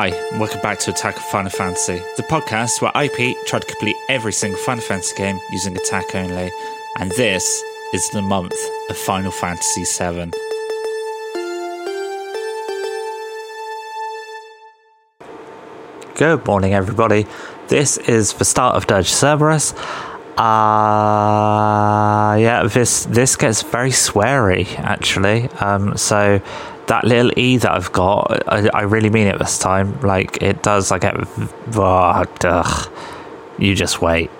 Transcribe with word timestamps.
Hi, 0.00 0.16
and 0.30 0.40
welcome 0.40 0.62
back 0.62 0.78
to 0.78 0.92
Attack 0.92 1.16
On 1.16 1.22
Final 1.24 1.50
Fantasy, 1.50 2.00
the 2.16 2.22
podcast 2.22 2.80
where 2.80 2.90
IP 3.04 3.36
tried 3.44 3.60
to 3.60 3.66
complete 3.66 3.96
every 4.08 4.32
single 4.32 4.58
Final 4.60 4.82
Fantasy 4.82 5.14
game 5.14 5.38
using 5.52 5.76
attack 5.76 6.14
only, 6.14 6.50
and 6.98 7.10
this 7.18 7.62
is 7.92 8.08
the 8.08 8.22
month 8.22 8.54
of 8.88 8.96
Final 8.96 9.30
Fantasy 9.30 9.84
VII. 9.84 10.30
Good 16.14 16.46
morning, 16.46 16.72
everybody. 16.72 17.26
This 17.68 17.98
is 17.98 18.32
the 18.32 18.46
start 18.46 18.76
of 18.76 18.86
Dirge 18.86 19.10
Cerberus. 19.10 19.74
Uh, 20.38 22.36
yeah, 22.40 22.66
this 22.66 23.04
this 23.04 23.36
gets 23.36 23.60
very 23.60 23.90
sweary 23.90 24.78
actually. 24.78 25.48
Um, 25.60 25.98
so 25.98 26.40
that 26.90 27.04
little 27.04 27.30
e 27.36 27.56
that 27.56 27.70
I've 27.70 27.92
got, 27.92 28.42
I, 28.48 28.68
I 28.74 28.82
really 28.82 29.10
mean 29.10 29.28
it 29.28 29.38
this 29.38 29.58
time. 29.58 29.98
Like 30.00 30.42
it 30.42 30.62
does. 30.62 30.90
I 30.90 30.98
get, 30.98 31.14
oh, 31.16 32.24
ugh, 32.44 32.92
you 33.58 33.74
just 33.74 34.02
wait. 34.02 34.30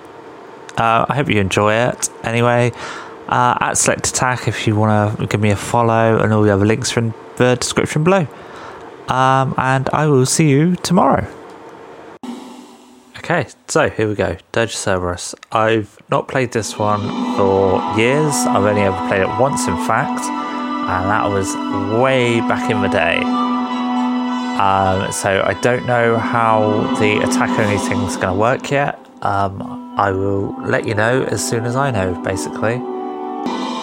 Uh, 0.77 1.07
I 1.09 1.15
hope 1.15 1.29
you 1.29 1.41
enjoy 1.41 1.75
it. 1.75 2.09
Anyway, 2.25 2.73
uh, 3.29 3.57
at 3.61 3.79
Select 3.79 4.09
Attack 4.09 4.49
if 4.49 4.67
you 4.67 4.75
want 4.75 5.19
to 5.19 5.27
give 5.27 5.41
me 5.41 5.51
a 5.51 5.57
follow, 5.57 6.19
and 6.19 6.33
all 6.33 6.43
the 6.43 6.53
other 6.53 6.67
links 6.67 6.97
are 6.97 7.01
in 7.01 7.15
the 7.37 7.57
description 7.57 8.03
below. 8.03 8.27
Um, 9.09 9.55
and 9.57 9.89
I 9.93 10.07
will 10.07 10.27
see 10.27 10.51
you 10.51 10.77
tomorrow. 10.77 11.27
Okay, 13.19 13.47
so 13.69 13.89
here 13.91 14.09
we 14.09 14.15
go. 14.17 14.37
Dirge 14.51 14.75
Cerberus. 14.75 15.37
I've 15.53 15.97
not 16.11 16.27
played 16.27 16.51
this 16.53 16.77
one 16.79 17.03
for 17.37 17.81
years. 17.97 18.35
I've 18.35 18.65
only 18.65 18.83
ever 18.83 18.97
played 19.09 19.23
it 19.23 19.41
once, 19.41 19.69
in 19.69 19.77
fact, 19.87 20.21
and 20.91 21.09
that 21.09 21.29
was 21.29 21.55
way 22.03 22.41
back 22.41 22.71
in 22.71 22.83
the 22.83 22.89
day. 22.89 23.19
Um, 24.61 25.11
so 25.13 25.43
I 25.47 25.55
don't 25.63 25.87
know 25.87 26.19
how 26.19 26.95
the 26.99 27.19
attack 27.19 27.59
only 27.59 27.79
thing 27.79 27.99
is 28.01 28.17
going 28.17 28.35
to 28.35 28.39
work 28.39 28.71
yet. 28.71 28.99
Um, 29.23 29.95
I 29.97 30.11
will 30.11 30.55
let 30.63 30.87
you 30.87 30.95
know 30.95 31.23
as 31.23 31.47
soon 31.49 31.65
as 31.65 31.77
I 31.77 31.91
know, 31.91 32.21
basically. 32.23 32.79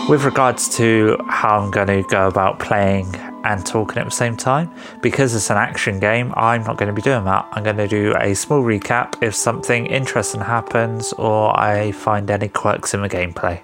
With 0.09 0.23
regards 0.23 0.75
to 0.77 1.17
how 1.27 1.59
I'm 1.59 1.71
going 1.71 1.87
to 1.87 2.03
go 2.09 2.27
about 2.27 2.59
playing 2.59 3.15
and 3.43 3.65
talking 3.65 3.97
at 3.97 4.05
the 4.05 4.11
same 4.11 4.35
time. 4.35 4.69
Because 5.01 5.33
it's 5.33 5.49
an 5.49 5.57
action 5.57 5.99
game, 5.99 6.33
I'm 6.35 6.63
not 6.63 6.77
going 6.77 6.87
to 6.87 6.93
be 6.93 7.01
doing 7.01 7.23
that. 7.25 7.47
I'm 7.53 7.63
going 7.63 7.77
to 7.77 7.87
do 7.87 8.13
a 8.19 8.35
small 8.35 8.61
recap 8.61 9.23
if 9.23 9.33
something 9.33 9.85
interesting 9.85 10.41
happens 10.41 11.13
or 11.13 11.57
I 11.57 11.91
find 11.93 12.29
any 12.29 12.49
quirks 12.49 12.93
in 12.93 13.01
the 13.01 13.09
gameplay. 13.09 13.61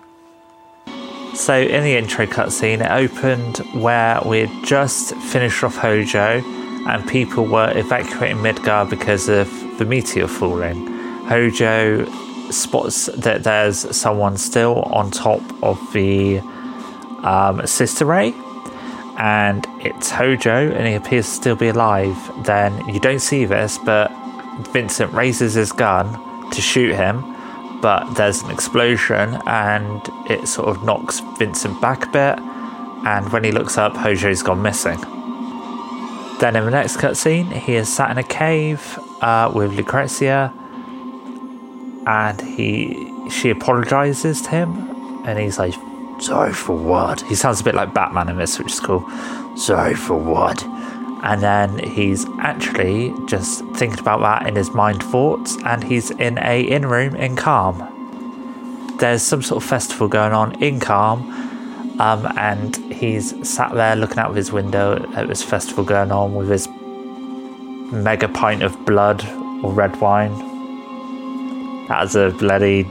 So, 1.36 1.59
in 1.59 1.84
the 1.84 1.95
intro 1.95 2.28
cutscene, 2.28 2.86
it 2.86 2.92
opened 2.92 3.58
where 3.73 4.22
we 4.26 4.42
had 4.45 4.66
just 4.66 5.16
finished 5.16 5.64
off 5.64 5.75
Hojo 5.75 6.44
and 6.88 7.08
people 7.08 7.45
were 7.45 7.75
evacuating 7.75 8.38
Midgar 8.38 8.90
because 8.90 9.30
of 9.30 9.50
the 9.80 9.86
meteor 9.86 10.28
falling. 10.28 10.86
Hojo 11.25 12.06
spots 12.52 13.08
that 13.17 13.44
there's 13.44 13.95
someone 13.95 14.38
still 14.38 14.84
on 14.84 15.09
top 15.09 15.42
of 15.64 15.80
the 15.94 16.40
um, 17.23 17.66
sister 17.66 18.06
ray 18.06 18.34
and 19.18 19.66
it's 19.80 20.09
Hojo 20.09 20.72
and 20.72 20.88
he 20.88 20.94
appears 20.94 21.25
to 21.25 21.31
still 21.34 21.56
be 21.56 21.70
alive, 21.70 22.16
then 22.45 22.88
you 22.88 23.00
don't 23.00 23.22
see 23.22 23.45
this, 23.45 23.78
but 23.80 24.12
Vincent 24.72 25.12
raises 25.14 25.53
his 25.53 25.72
gun 25.72 26.52
to 26.52 26.62
shoot 26.62 26.95
him, 26.95 27.23
but 27.84 28.16
there's 28.16 28.42
an 28.44 28.50
explosion 28.50 29.38
and 29.46 30.02
it 30.30 30.47
sort 30.47 30.69
of 30.69 30.85
knocks 30.85 31.19
Vincent 31.38 31.81
back 31.81 32.06
a 32.06 32.09
bit. 32.09 32.40
And 33.06 33.30
when 33.34 33.44
he 33.44 33.52
looks 33.52 33.78
up, 33.78 33.94
Hojo's 33.94 34.41
gone 34.41 34.62
missing. 34.62 35.00
Then 36.40 36.56
in 36.56 36.63
the 36.63 36.72
next 36.72 36.96
cutscene, 36.96 37.52
he 37.52 37.75
is 37.75 37.94
sat 37.94 38.09
in 38.09 38.18
a 38.18 38.24
cave 38.24 38.97
uh, 39.22 39.52
with 39.53 39.74
Lucrezia, 39.74 40.53
and 42.08 42.40
he 42.40 43.12
she 43.30 43.50
apologizes 43.50 44.41
to 44.44 44.50
him, 44.50 45.25
and 45.25 45.38
he's 45.38 45.59
like, 45.59 45.74
Sorry 46.19 46.53
for 46.53 46.78
what? 46.78 47.22
He 47.24 47.35
sounds 47.35 47.59
a 47.59 47.63
bit 47.66 47.75
like 47.75 47.94
Batman 47.94 48.29
in 48.29 48.38
this, 48.38 48.58
which 48.59 48.72
is 48.72 48.79
cool. 48.79 49.06
Sorry 49.58 49.94
for 49.94 50.16
what? 50.16 50.63
And 51.23 51.41
then 51.41 51.79
he's 51.79 52.25
actually 52.39 53.13
just 53.28 53.66
thinking 53.75 54.00
about 54.00 54.19
that 54.19 54.47
in 54.47 54.56
his 54.56 54.72
mind 54.72 55.01
thoughts, 55.01 55.57
and 55.66 55.84
he's 55.84 56.11
in 56.11 56.38
a 56.38 56.61
in 56.61 56.85
room 56.85 57.16
in 57.16 57.38
Kalm 57.38 58.97
There's 59.00 59.23
some 59.23 59.41
sort 59.41 59.63
of 59.63 59.69
festival 59.69 60.09
going 60.09 60.34
on 60.34 60.61
in 60.61 60.79
Kalm 60.79 61.22
um, 62.00 62.25
and 62.38 62.75
he's 62.91 63.47
sat 63.47 63.73
there 63.73 63.95
looking 63.95 64.17
out 64.17 64.31
of 64.31 64.35
his 64.35 64.51
window 64.51 65.06
at 65.16 65.28
this 65.28 65.44
festival 65.44 65.84
going 65.84 66.11
on 66.11 66.34
with 66.34 66.50
his 66.50 66.67
mega 67.91 68.28
pint 68.28 68.63
of 68.63 68.85
blood 68.85 69.23
or 69.63 69.72
red 69.72 69.95
wine. 70.01 70.34
That's 71.88 72.16
a 72.16 72.31
bloody 72.31 72.84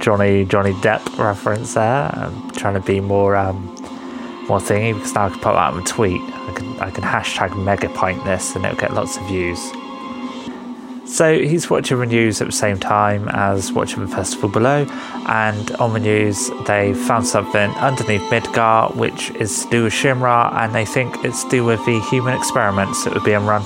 Johnny 0.00 0.44
Johnny 0.44 0.72
Depp 0.74 1.18
reference 1.18 1.74
there. 1.74 2.10
I'm 2.12 2.50
trying 2.50 2.74
to 2.74 2.80
be 2.80 3.00
more 3.00 3.36
um, 3.36 3.66
more 4.48 4.58
thingy 4.58 4.94
because 4.94 5.14
now 5.14 5.26
I 5.26 5.28
can 5.30 5.38
put 5.38 5.52
that 5.52 5.72
on 5.72 5.80
a 5.80 5.84
tweet. 5.84 6.33
I 6.54 6.60
can 6.60 6.80
I 6.80 6.90
can 6.90 7.04
hashtag 7.04 7.50
megapint 7.50 8.24
this 8.24 8.54
and 8.54 8.64
it'll 8.64 8.78
get 8.78 8.94
lots 8.94 9.16
of 9.16 9.26
views. 9.26 9.58
So 11.06 11.38
he's 11.38 11.68
watching 11.68 11.98
the 11.98 12.06
news 12.06 12.40
at 12.40 12.46
the 12.46 12.52
same 12.52 12.78
time 12.78 13.28
as 13.28 13.72
watching 13.72 14.04
the 14.04 14.08
festival 14.08 14.48
below, 14.48 14.86
and 15.26 15.70
on 15.72 15.92
the 15.92 16.00
news 16.00 16.50
they 16.66 16.94
found 16.94 17.26
something 17.26 17.70
underneath 17.72 18.22
Midgar 18.30 18.94
which 18.96 19.30
is 19.32 19.64
to 19.64 19.70
do 19.70 19.84
with 19.84 19.92
Shinra, 19.92 20.52
and 20.54 20.74
they 20.74 20.84
think 20.84 21.24
it's 21.24 21.44
to 21.44 21.50
do 21.50 21.64
with 21.64 21.84
the 21.84 22.00
human 22.10 22.34
experiments 22.34 23.04
that 23.04 23.14
were 23.14 23.20
being 23.20 23.44
run. 23.44 23.64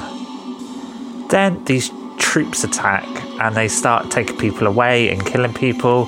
Then 1.28 1.62
these 1.64 1.90
troops 2.18 2.64
attack 2.64 3.06
and 3.40 3.56
they 3.56 3.68
start 3.68 4.10
taking 4.10 4.36
people 4.36 4.66
away 4.66 5.10
and 5.10 5.24
killing 5.24 5.54
people. 5.54 6.06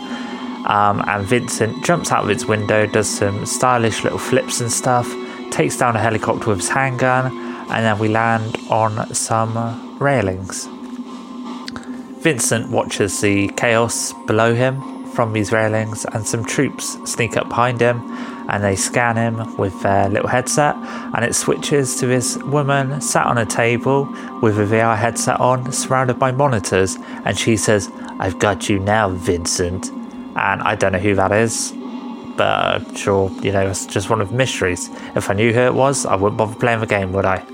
Um, 0.67 1.03
and 1.07 1.25
Vincent 1.27 1.85
jumps 1.85 2.13
out 2.13 2.25
of 2.25 2.31
its 2.31 2.45
window, 2.45 2.87
does 2.87 3.09
some 3.09 3.47
stylish 3.47 4.03
little 4.05 4.19
flips 4.19 4.61
and 4.61 4.71
stuff, 4.71 5.07
takes 5.51 5.77
down 5.77 5.97
a 5.97 6.01
helicopter 6.01 6.49
with 6.49 6.61
his 6.61 6.69
handgun, 6.69 7.27
and 7.71 7.85
then 7.85 7.99
we 7.99 8.09
land 8.09 8.57
on 8.71 9.15
some 9.15 9.99
railings. 9.99 10.69
Vincent 12.23 12.71
watches 12.71 13.21
the 13.21 13.49
chaos 13.57 14.13
below 14.27 14.55
him 14.55 15.07
from 15.09 15.33
these 15.33 15.53
railings, 15.53 16.05
and 16.07 16.27
some 16.27 16.45
troops 16.45 16.99
sneak 17.11 17.37
up 17.37 17.49
behind 17.49 17.81
him 17.81 18.01
and 18.51 18.65
they 18.65 18.75
scan 18.75 19.17
him 19.17 19.57
with 19.57 19.81
their 19.83 20.09
little 20.09 20.29
headset. 20.29 20.75
And 21.15 21.25
it 21.25 21.35
switches 21.35 21.97
to 22.01 22.07
this 22.07 22.37
woman 22.39 23.01
sat 23.01 23.27
on 23.27 23.39
a 23.39 23.47
table 23.47 24.07
with 24.43 24.59
a 24.59 24.65
VR 24.65 24.99
headset 24.99 25.41
on, 25.41 25.71
surrounded 25.73 26.19
by 26.19 26.33
monitors. 26.33 26.99
And 27.25 27.39
she 27.39 27.57
says, 27.57 27.91
I've 28.19 28.41
got 28.41 28.69
you 28.69 28.81
now, 28.81 29.11
Vincent. 29.11 29.91
And 30.37 30.63
I 30.63 30.75
don't 30.75 30.93
know 30.93 30.99
who 30.99 31.15
that 31.15 31.31
is, 31.31 31.73
but 32.41 32.47
I'm 32.49 32.95
sure, 32.97 33.31
you 33.43 33.53
know, 33.53 33.69
it's 33.69 33.85
just 33.85 34.09
one 34.09 34.23
of 34.23 34.31
the 34.31 34.35
mysteries. 34.35 34.89
If 35.15 35.29
I 35.29 35.35
knew 35.35 35.53
who 35.53 35.61
it 35.61 35.75
was, 35.75 36.07
I 36.07 36.17
wouldn't 36.17 36.39
bother 36.39 36.55
playing 36.55 36.81
the 36.81 36.87
game, 36.87 37.13
would 37.13 37.27
I? 37.27 37.45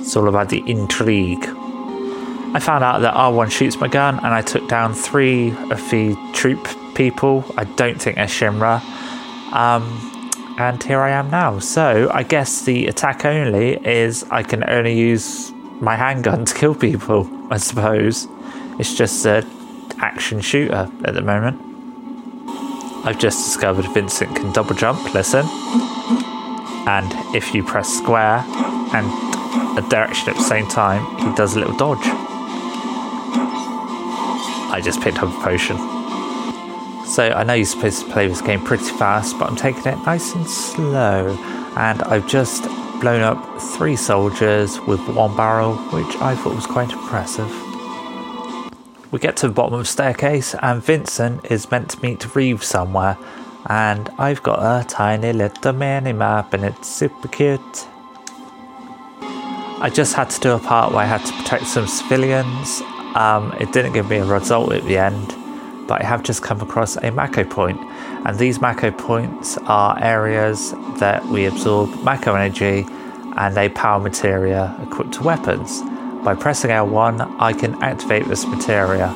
It's 0.00 0.14
all 0.14 0.28
about 0.28 0.50
the 0.50 0.62
intrigue. 0.70 1.44
I 2.54 2.60
found 2.60 2.84
out 2.84 3.00
that 3.00 3.14
R1 3.14 3.50
shoots 3.50 3.76
my 3.80 3.88
gun, 3.88 4.18
and 4.18 4.28
I 4.28 4.40
took 4.40 4.68
down 4.68 4.94
three 4.94 5.50
of 5.72 5.80
the 5.90 6.16
troop 6.32 6.64
people. 6.94 7.44
I 7.56 7.64
don't 7.64 8.00
think 8.00 8.14
they're 8.14 8.26
Shinra. 8.26 8.80
Um, 9.52 9.82
and 10.58 10.80
here 10.80 11.00
I 11.00 11.10
am 11.10 11.28
now. 11.28 11.58
So 11.58 12.08
I 12.14 12.22
guess 12.22 12.62
the 12.62 12.86
attack 12.86 13.24
only 13.24 13.84
is 13.84 14.24
I 14.30 14.44
can 14.44 14.62
only 14.70 14.96
use 14.96 15.50
my 15.80 15.96
handgun 15.96 16.44
to 16.50 16.54
kill 16.54 16.76
people, 16.76 17.28
I 17.50 17.56
suppose. 17.56 18.28
It's 18.78 18.94
just 18.94 19.26
a 19.26 19.44
action 19.98 20.40
shooter 20.40 20.88
at 21.04 21.14
the 21.14 21.22
moment. 21.22 21.75
I've 23.06 23.18
just 23.20 23.44
discovered 23.44 23.86
Vincent 23.94 24.34
can 24.34 24.50
double 24.50 24.74
jump, 24.74 25.14
listen. 25.14 25.46
And 26.88 27.12
if 27.36 27.54
you 27.54 27.62
press 27.62 27.88
square 27.88 28.44
and 28.92 29.78
a 29.78 29.88
direction 29.88 30.30
at 30.30 30.34
the 30.34 30.42
same 30.42 30.66
time, 30.66 31.04
he 31.18 31.32
does 31.36 31.54
a 31.54 31.60
little 31.60 31.76
dodge. 31.76 32.04
I 34.72 34.80
just 34.82 35.00
picked 35.00 35.22
up 35.22 35.28
a 35.28 35.40
potion. 35.40 35.76
So 37.06 37.30
I 37.30 37.44
know 37.44 37.54
you're 37.54 37.64
supposed 37.64 38.04
to 38.04 38.12
play 38.12 38.26
this 38.26 38.40
game 38.40 38.60
pretty 38.60 38.84
fast, 38.84 39.38
but 39.38 39.48
I'm 39.48 39.56
taking 39.56 39.86
it 39.86 39.98
nice 40.04 40.34
and 40.34 40.44
slow. 40.48 41.28
And 41.76 42.02
I've 42.02 42.26
just 42.26 42.64
blown 43.00 43.22
up 43.22 43.60
three 43.60 43.94
soldiers 43.94 44.80
with 44.80 45.00
one 45.08 45.36
barrel, 45.36 45.76
which 45.92 46.16
I 46.16 46.34
thought 46.34 46.56
was 46.56 46.66
quite 46.66 46.90
impressive. 46.90 47.65
We 49.10 49.18
get 49.18 49.36
to 49.38 49.48
the 49.48 49.54
bottom 49.54 49.74
of 49.74 49.80
the 49.80 49.86
staircase, 49.86 50.54
and 50.62 50.82
Vincent 50.82 51.50
is 51.50 51.70
meant 51.70 51.90
to 51.90 52.02
meet 52.02 52.34
Reeve 52.34 52.62
somewhere. 52.62 53.16
And 53.68 54.08
I've 54.18 54.42
got 54.42 54.60
a 54.60 54.86
tiny 54.86 55.32
little 55.32 55.72
mini 55.72 56.12
map, 56.12 56.54
and 56.54 56.64
it's 56.64 56.88
super 56.88 57.28
cute. 57.28 57.88
I 59.78 59.90
just 59.92 60.14
had 60.14 60.30
to 60.30 60.40
do 60.40 60.52
a 60.52 60.58
part 60.58 60.92
where 60.92 61.02
I 61.02 61.06
had 61.06 61.24
to 61.24 61.32
protect 61.34 61.66
some 61.66 61.86
civilians. 61.86 62.80
Um, 63.14 63.54
it 63.60 63.72
didn't 63.72 63.92
give 63.92 64.08
me 64.08 64.16
a 64.16 64.24
result 64.24 64.72
at 64.72 64.84
the 64.84 64.98
end 64.98 65.34
but 65.86 66.02
I 66.02 66.04
have 66.04 66.22
just 66.22 66.42
come 66.42 66.60
across 66.60 66.96
a 66.96 67.10
Mako 67.10 67.44
point, 67.44 67.80
and 68.26 68.38
these 68.38 68.60
Mako 68.60 68.90
points 68.90 69.56
are 69.66 69.98
areas 70.02 70.72
that 70.98 71.24
we 71.26 71.44
absorb 71.46 71.90
Mako 72.02 72.34
energy 72.34 72.86
and 73.36 73.56
a 73.56 73.68
power 73.70 74.00
materia 74.00 74.74
equipped 74.82 75.12
to 75.14 75.22
weapons. 75.22 75.82
By 76.26 76.34
pressing 76.34 76.72
L1, 76.72 77.36
I 77.38 77.52
can 77.52 77.80
activate 77.84 78.26
this 78.26 78.44
materia, 78.48 79.14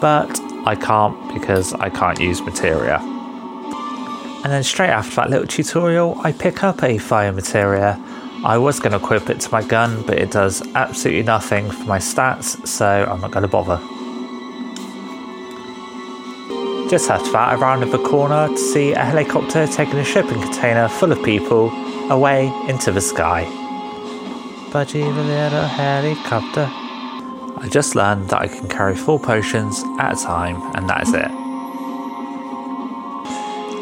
but 0.00 0.40
I 0.64 0.76
can't 0.76 1.34
because 1.34 1.74
I 1.74 1.90
can't 1.90 2.20
use 2.20 2.40
materia. 2.40 2.98
And 4.44 4.52
then 4.52 4.62
straight 4.62 4.90
after 4.90 5.16
that 5.16 5.30
little 5.30 5.48
tutorial, 5.48 6.16
I 6.22 6.30
pick 6.30 6.62
up 6.62 6.84
a 6.84 6.98
fire 6.98 7.32
materia. 7.32 8.00
I 8.44 8.58
was 8.58 8.78
going 8.78 8.92
to 8.92 8.98
equip 9.04 9.28
it 9.28 9.40
to 9.40 9.50
my 9.50 9.64
gun, 9.64 10.06
but 10.06 10.20
it 10.20 10.30
does 10.30 10.62
absolutely 10.76 11.24
nothing 11.24 11.68
for 11.68 11.82
my 11.82 11.98
stats, 11.98 12.64
so 12.64 12.86
I'm 13.10 13.20
not 13.20 13.32
going 13.32 13.42
to 13.42 13.48
bother. 13.48 13.78
Just 16.88 17.10
after 17.10 17.32
that, 17.32 17.48
I 17.48 17.54
rounded 17.56 17.90
the 17.90 17.98
corner 17.98 18.46
to 18.46 18.56
see 18.56 18.92
a 18.92 19.04
helicopter 19.04 19.66
taking 19.66 19.98
a 19.98 20.04
shipping 20.04 20.40
container 20.40 20.86
full 20.86 21.10
of 21.10 21.20
people 21.24 21.72
away 22.08 22.46
into 22.68 22.92
the 22.92 23.00
sky. 23.00 23.65
I 27.58 27.68
just 27.70 27.94
learned 27.94 28.28
that 28.28 28.42
I 28.42 28.48
can 28.48 28.68
carry 28.68 28.94
four 28.94 29.18
potions 29.18 29.82
at 29.98 30.12
a 30.12 30.22
time, 30.22 30.60
and 30.76 30.88
that 30.90 31.02
is 31.04 31.14
it. 31.14 31.30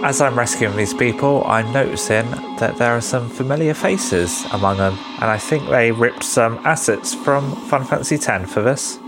As 0.04 0.20
I'm 0.20 0.38
rescuing 0.38 0.76
these 0.76 0.94
people, 0.94 1.42
I'm 1.46 1.72
noticing 1.72 2.30
that 2.58 2.76
there 2.76 2.92
are 2.92 3.00
some 3.00 3.28
familiar 3.28 3.74
faces 3.74 4.44
among 4.52 4.76
them, 4.76 4.96
and 5.14 5.24
I 5.24 5.38
think 5.38 5.68
they 5.68 5.90
ripped 5.90 6.22
some 6.22 6.58
assets 6.64 7.14
from 7.14 7.56
Final 7.66 7.86
Fantasy 7.86 8.14
X 8.14 8.52
for 8.52 8.62
this. 8.62 8.98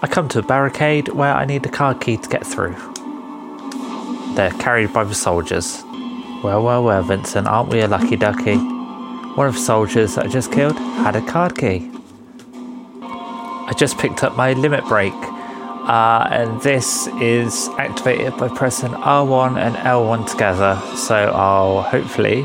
I 0.00 0.06
come 0.06 0.28
to 0.28 0.38
a 0.38 0.42
barricade 0.42 1.08
where 1.08 1.34
I 1.34 1.44
need 1.44 1.66
a 1.66 1.68
card 1.68 2.00
key 2.00 2.16
to 2.16 2.28
get 2.28 2.46
through. 2.46 2.76
They're 4.34 4.52
carried 4.52 4.92
by 4.94 5.04
the 5.04 5.14
soldiers. 5.14 5.82
Well, 6.42 6.62
well, 6.62 6.82
well, 6.82 7.02
Vincent, 7.02 7.46
aren't 7.46 7.68
we 7.68 7.80
a 7.80 7.88
lucky 7.88 8.16
ducky? 8.16 8.69
One 9.36 9.46
of 9.46 9.54
the 9.54 9.60
soldiers 9.60 10.16
that 10.16 10.26
I 10.26 10.28
just 10.28 10.50
killed 10.50 10.76
had 10.76 11.14
a 11.14 11.22
card 11.24 11.56
key. 11.56 11.88
I 13.02 13.72
just 13.78 13.96
picked 13.96 14.24
up 14.24 14.36
my 14.36 14.54
limit 14.54 14.84
break, 14.86 15.14
uh, 15.14 16.28
and 16.30 16.60
this 16.62 17.06
is 17.20 17.68
activated 17.78 18.36
by 18.36 18.48
pressing 18.48 18.90
R1 18.90 19.56
and 19.56 19.76
L1 19.76 20.28
together. 20.28 20.80
So 20.96 21.14
I'll 21.14 21.82
hopefully, 21.82 22.42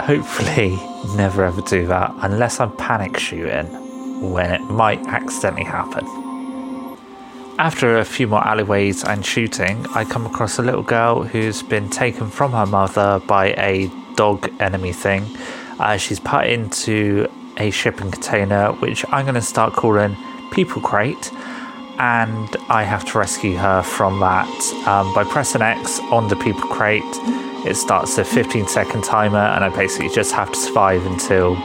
hopefully, 0.00 0.78
never 1.16 1.44
ever 1.44 1.62
do 1.62 1.86
that 1.88 2.14
unless 2.18 2.60
I'm 2.60 2.76
panic 2.76 3.18
shooting 3.18 3.66
when 4.32 4.52
it 4.52 4.60
might 4.62 5.04
accidentally 5.08 5.64
happen. 5.64 6.06
After 7.58 7.98
a 7.98 8.04
few 8.04 8.28
more 8.28 8.46
alleyways 8.46 9.02
and 9.02 9.26
shooting, 9.26 9.84
I 9.94 10.04
come 10.04 10.24
across 10.26 10.58
a 10.58 10.62
little 10.62 10.84
girl 10.84 11.24
who's 11.24 11.62
been 11.62 11.90
taken 11.90 12.30
from 12.30 12.52
her 12.52 12.66
mother 12.66 13.20
by 13.26 13.48
a 13.58 13.90
dog 14.14 14.48
enemy 14.60 14.92
thing. 14.92 15.26
Uh, 15.80 15.96
she's 15.96 16.20
put 16.20 16.46
into 16.46 17.26
a 17.56 17.70
shipping 17.70 18.10
container, 18.10 18.72
which 18.74 19.04
I'm 19.08 19.24
going 19.24 19.34
to 19.34 19.42
start 19.42 19.72
calling 19.72 20.16
People 20.52 20.82
Crate, 20.82 21.32
and 21.98 22.56
I 22.68 22.84
have 22.84 23.04
to 23.06 23.18
rescue 23.18 23.56
her 23.56 23.82
from 23.82 24.20
that 24.20 24.48
um, 24.86 25.12
by 25.14 25.24
pressing 25.24 25.62
X 25.62 25.98
on 26.10 26.28
the 26.28 26.36
People 26.36 26.68
Crate. 26.68 27.02
It 27.66 27.76
starts 27.76 28.16
a 28.18 28.24
15 28.24 28.68
second 28.68 29.04
timer, 29.04 29.38
and 29.38 29.64
I 29.64 29.68
basically 29.70 30.10
just 30.10 30.32
have 30.32 30.52
to 30.52 30.58
survive 30.58 31.04
until 31.06 31.56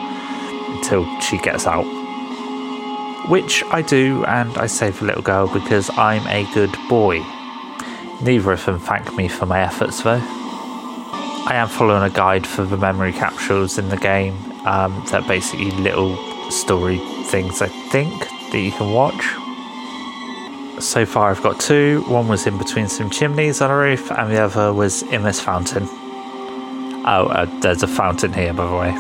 until 0.78 1.06
she 1.22 1.38
gets 1.38 1.68
out 1.68 1.86
which 3.28 3.64
I 3.72 3.82
do, 3.82 4.24
and 4.26 4.56
I 4.58 4.68
save 4.68 5.00
the 5.00 5.06
little 5.06 5.22
girl 5.22 5.48
because 5.52 5.90
I'm 5.98 6.26
a 6.28 6.52
good 6.54 6.76
boy. 6.88 7.20
Neither 8.22 8.52
of 8.52 8.66
them 8.66 8.80
thank 8.80 9.16
me 9.16 9.28
for 9.28 9.46
my 9.46 9.62
efforts, 9.62 10.04
though. 10.04 10.45
I 11.48 11.54
am 11.54 11.68
following 11.68 12.02
a 12.02 12.10
guide 12.10 12.48
for 12.48 12.64
the 12.64 12.76
memory 12.76 13.14
capsules 13.14 13.78
in 13.78 13.90
the 13.90 13.98
game. 13.98 14.34
Um, 14.66 15.06
they're 15.12 15.22
basically 15.22 15.70
little 15.72 16.18
story 16.50 16.98
things, 17.26 17.62
I 17.62 17.68
think, 17.68 18.12
that 18.52 18.60
you 18.60 18.72
can 18.72 18.92
watch. 18.92 19.24
So 20.82 21.06
far, 21.06 21.30
I've 21.30 21.44
got 21.44 21.60
two. 21.60 22.04
One 22.08 22.28
was 22.28 22.48
in 22.48 22.58
between 22.58 22.88
some 22.88 23.12
chimneys 23.12 23.62
on 23.62 23.70
a 23.70 23.78
roof, 23.78 24.12
and 24.12 24.32
the 24.32 24.42
other 24.42 24.74
was 24.74 25.04
in 25.04 25.22
this 25.22 25.40
fountain. 25.40 25.84
Oh, 27.08 27.28
uh, 27.32 27.46
there's 27.62 27.84
a 27.84 27.88
fountain 27.88 28.34
here, 28.34 28.52
by 28.52 28.66
the 28.66 28.76
way. 28.76 28.94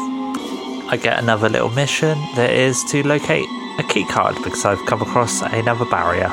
I 0.87 0.99
get 1.01 1.17
another 1.17 1.49
little 1.49 1.71
mission 1.71 2.15
that 2.35 2.51
is 2.51 2.83
to 2.91 3.01
locate 3.07 3.45
a 3.79 3.83
keycard 3.83 4.35
because 4.43 4.65
I've 4.65 4.85
come 4.85 5.01
across 5.01 5.41
another 5.41 5.85
barrier. 5.85 6.29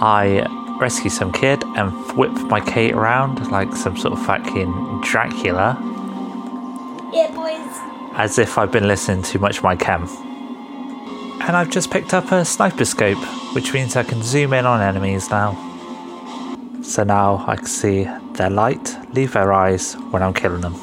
I 0.00 0.46
rescue 0.80 1.10
some 1.10 1.32
kid 1.32 1.62
and 1.76 1.92
whip 2.16 2.32
my 2.32 2.60
Kate 2.60 2.92
around 2.92 3.50
like 3.50 3.74
some 3.74 3.96
sort 3.96 4.12
of 4.12 4.24
fucking 4.24 5.00
Dracula. 5.02 5.76
Yeah, 7.12 7.30
boys. 7.34 8.16
As 8.16 8.38
if 8.38 8.58
I've 8.58 8.72
been 8.72 8.86
listening 8.86 9.22
too 9.22 9.38
much 9.38 9.62
my 9.62 9.76
chem. 9.76 10.06
And 11.40 11.56
I've 11.56 11.70
just 11.70 11.90
picked 11.90 12.14
up 12.14 12.30
a 12.32 12.44
sniper 12.44 12.84
scope, 12.84 13.18
which 13.54 13.72
means 13.72 13.96
I 13.96 14.02
can 14.02 14.22
zoom 14.22 14.52
in 14.52 14.66
on 14.66 14.80
enemies 14.80 15.30
now. 15.30 15.56
So 16.82 17.04
now 17.04 17.44
I 17.46 17.56
can 17.56 17.66
see 17.66 18.08
their 18.34 18.50
light 18.50 18.96
leave 19.14 19.32
their 19.32 19.52
eyes 19.52 19.94
when 20.10 20.22
I'm 20.22 20.34
killing 20.34 20.60
them. 20.60 20.74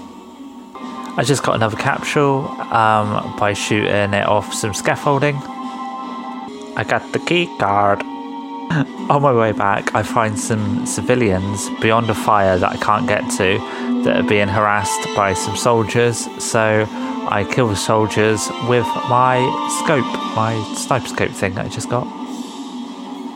I 1.17 1.23
just 1.23 1.43
got 1.43 1.55
another 1.55 1.77
capsule 1.77 2.47
um, 2.73 3.37
by 3.37 3.53
shooting 3.53 4.13
it 4.13 4.25
off 4.25 4.53
some 4.53 4.73
scaffolding. 4.73 5.35
I 6.77 6.85
got 6.87 7.13
the 7.13 7.19
key 7.19 7.49
card. 7.57 8.03
On 9.09 9.21
my 9.21 9.31
way 9.31 9.51
back, 9.51 9.93
I 9.93 10.03
find 10.03 10.39
some 10.39 10.85
civilians 10.85 11.69
beyond 11.81 12.09
a 12.09 12.15
fire 12.15 12.57
that 12.57 12.71
I 12.71 12.77
can't 12.77 13.07
get 13.07 13.21
to 13.37 13.59
that 14.03 14.17
are 14.17 14.27
being 14.27 14.47
harassed 14.47 15.07
by 15.15 15.33
some 15.33 15.55
soldiers. 15.55 16.27
So 16.43 16.87
I 17.29 17.47
kill 17.49 17.67
the 17.67 17.75
soldiers 17.75 18.47
with 18.67 18.85
my 19.09 19.37
scope, 19.83 20.05
my 20.35 20.61
sniper 20.75 21.07
scope 21.07 21.31
thing 21.31 21.57
I 21.57 21.67
just 21.67 21.89
got. 21.89 22.05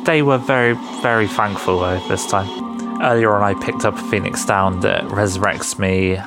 They 0.06 0.22
were 0.22 0.38
very, 0.38 0.74
very 1.02 1.28
thankful 1.28 1.80
though 1.80 2.08
this 2.08 2.26
time. 2.26 3.02
Earlier 3.02 3.34
on, 3.34 3.44
I 3.44 3.54
picked 3.64 3.86
up 3.86 3.96
a 3.96 4.04
Phoenix 4.10 4.46
Down 4.46 4.82
that 4.82 5.04
resurrects 5.04 5.80
me 5.80 6.18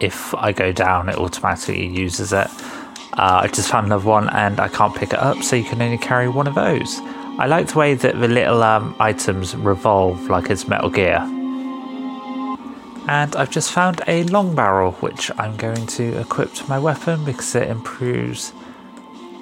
if 0.00 0.34
I 0.34 0.52
go 0.52 0.72
down, 0.72 1.08
it 1.08 1.16
automatically 1.16 1.86
uses 1.86 2.32
it. 2.32 2.48
Uh, 3.14 3.40
I 3.42 3.48
just 3.48 3.70
found 3.70 3.86
another 3.86 4.06
one 4.06 4.28
and 4.28 4.60
I 4.60 4.68
can't 4.68 4.94
pick 4.94 5.12
it 5.12 5.18
up, 5.18 5.42
so 5.42 5.56
you 5.56 5.64
can 5.64 5.80
only 5.80 5.98
carry 5.98 6.28
one 6.28 6.46
of 6.46 6.54
those. 6.54 7.00
I 7.38 7.46
like 7.46 7.68
the 7.68 7.78
way 7.78 7.94
that 7.94 8.18
the 8.18 8.28
little 8.28 8.62
um, 8.62 8.96
items 8.98 9.54
revolve 9.54 10.30
like 10.30 10.48
it's 10.48 10.66
Metal 10.66 10.88
Gear. 10.88 11.18
And 13.08 13.36
I've 13.36 13.50
just 13.50 13.72
found 13.72 14.00
a 14.08 14.24
long 14.24 14.54
barrel, 14.54 14.92
which 14.92 15.30
I'm 15.38 15.54
going 15.58 15.86
to 15.86 16.18
equip 16.18 16.54
to 16.54 16.68
my 16.68 16.78
weapon 16.78 17.26
because 17.26 17.54
it 17.54 17.68
improves 17.68 18.54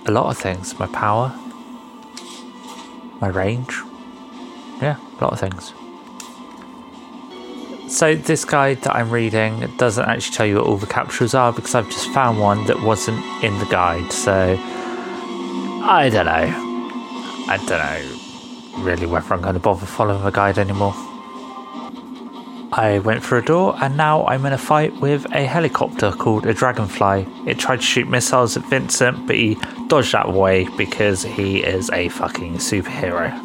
a 0.06 0.10
lot 0.10 0.26
of 0.26 0.36
things 0.36 0.76
my 0.78 0.88
power, 0.88 1.32
my 3.20 3.28
range. 3.28 3.80
Yeah, 4.82 4.96
a 4.98 5.24
lot 5.24 5.32
of 5.32 5.38
things. 5.38 5.72
So 7.96 8.16
this 8.16 8.44
guide 8.44 8.82
that 8.82 8.96
I'm 8.96 9.08
reading 9.08 9.72
doesn't 9.76 10.04
actually 10.04 10.34
tell 10.34 10.46
you 10.46 10.56
what 10.56 10.66
all 10.66 10.78
the 10.78 10.88
capsules 10.88 11.32
are 11.32 11.52
because 11.52 11.76
I've 11.76 11.88
just 11.88 12.08
found 12.08 12.40
one 12.40 12.66
that 12.66 12.82
wasn't 12.82 13.24
in 13.44 13.56
the 13.60 13.66
guide. 13.66 14.10
So 14.10 14.58
I 14.58 16.10
don't 16.12 16.26
know. 16.26 16.63
I 17.48 17.56
don't 17.58 17.68
know 17.68 18.82
really 18.84 19.06
whether 19.06 19.32
I'm 19.34 19.40
going 19.40 19.54
to 19.54 19.60
bother 19.60 19.86
following 19.86 20.22
the 20.24 20.30
guide 20.30 20.58
anymore. 20.58 20.94
I 22.72 23.00
went 23.04 23.24
through 23.24 23.38
a 23.38 23.42
door 23.42 23.76
and 23.80 23.96
now 23.96 24.26
I'm 24.26 24.44
in 24.46 24.52
a 24.52 24.58
fight 24.58 25.00
with 25.00 25.26
a 25.32 25.44
helicopter 25.44 26.10
called 26.10 26.44
a 26.46 26.52
Dragonfly. 26.54 27.26
It 27.46 27.58
tried 27.58 27.76
to 27.76 27.82
shoot 27.82 28.08
missiles 28.08 28.56
at 28.56 28.64
Vincent, 28.64 29.26
but 29.26 29.36
he 29.36 29.56
dodged 29.86 30.12
that 30.12 30.32
way 30.32 30.66
because 30.76 31.22
he 31.22 31.62
is 31.62 31.88
a 31.90 32.08
fucking 32.08 32.54
superhero 32.54 33.40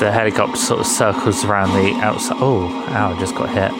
the 0.00 0.10
helicopter 0.10 0.56
sort 0.56 0.80
of 0.80 0.86
circles 0.86 1.44
around 1.44 1.74
the 1.74 1.92
outside. 2.00 2.38
Oh, 2.40 2.68
ow, 2.88 3.14
I 3.14 3.20
just 3.20 3.34
got 3.34 3.50
hit. 3.50 3.70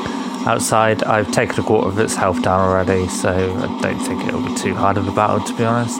Outside, 0.46 1.02
I've 1.04 1.32
taken 1.32 1.58
a 1.60 1.62
quarter 1.62 1.88
of 1.88 1.98
its 1.98 2.14
health 2.14 2.42
down 2.42 2.60
already, 2.60 3.08
so 3.08 3.30
I 3.30 3.80
don't 3.80 3.98
think 4.00 4.26
it'll 4.26 4.44
be 4.44 4.54
too 4.54 4.74
hard 4.74 4.98
of 4.98 5.08
a 5.08 5.12
battle, 5.12 5.40
to 5.40 5.56
be 5.56 5.64
honest. 5.64 5.98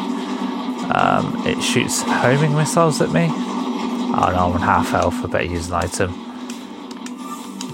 Um, 0.94 1.46
it 1.46 1.60
shoots 1.62 2.02
homing 2.02 2.54
missiles 2.54 3.00
at 3.00 3.10
me. 3.10 3.28
Oh 3.30 4.30
no, 4.32 4.46
I'm 4.46 4.52
on 4.52 4.60
half 4.60 4.90
health. 4.90 5.24
I 5.24 5.26
better 5.28 5.44
use 5.44 5.68
an 5.68 5.74
item. 5.74 6.12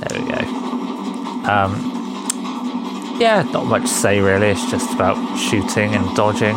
There 0.01 0.21
we 0.21 0.29
go. 0.31 0.39
Um, 1.49 3.17
yeah, 3.19 3.43
not 3.53 3.67
much 3.67 3.83
to 3.83 3.89
say 3.89 4.21
really. 4.21 4.49
It's 4.49 4.71
just 4.71 4.93
about 4.95 5.17
shooting 5.39 5.95
and 5.95 6.17
dodging. 6.17 6.57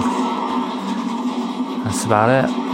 That's 1.84 2.04
about 2.06 2.46
it 2.46 2.70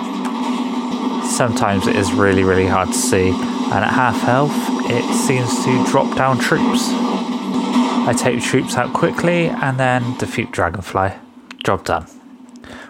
sometimes 1.35 1.85
it 1.85 1.97
is 1.97 2.13
really, 2.13 2.43
really 2.43 2.65
hard 2.65 2.87
to 2.87 2.93
see, 2.93 3.29
and 3.29 3.83
at 3.83 3.91
half 3.91 4.19
health, 4.21 4.55
it 4.89 5.03
seems 5.13 5.65
to 5.65 5.85
drop 5.91 6.15
down 6.15 6.39
troops. 6.39 6.87
I 8.07 8.13
take 8.17 8.41
troops 8.41 8.77
out 8.77 8.93
quickly 8.93 9.47
and 9.47 9.77
then 9.77 10.17
defeat 10.17 10.51
Dragonfly. 10.51 11.11
Job 11.63 11.83
done. 11.83 12.14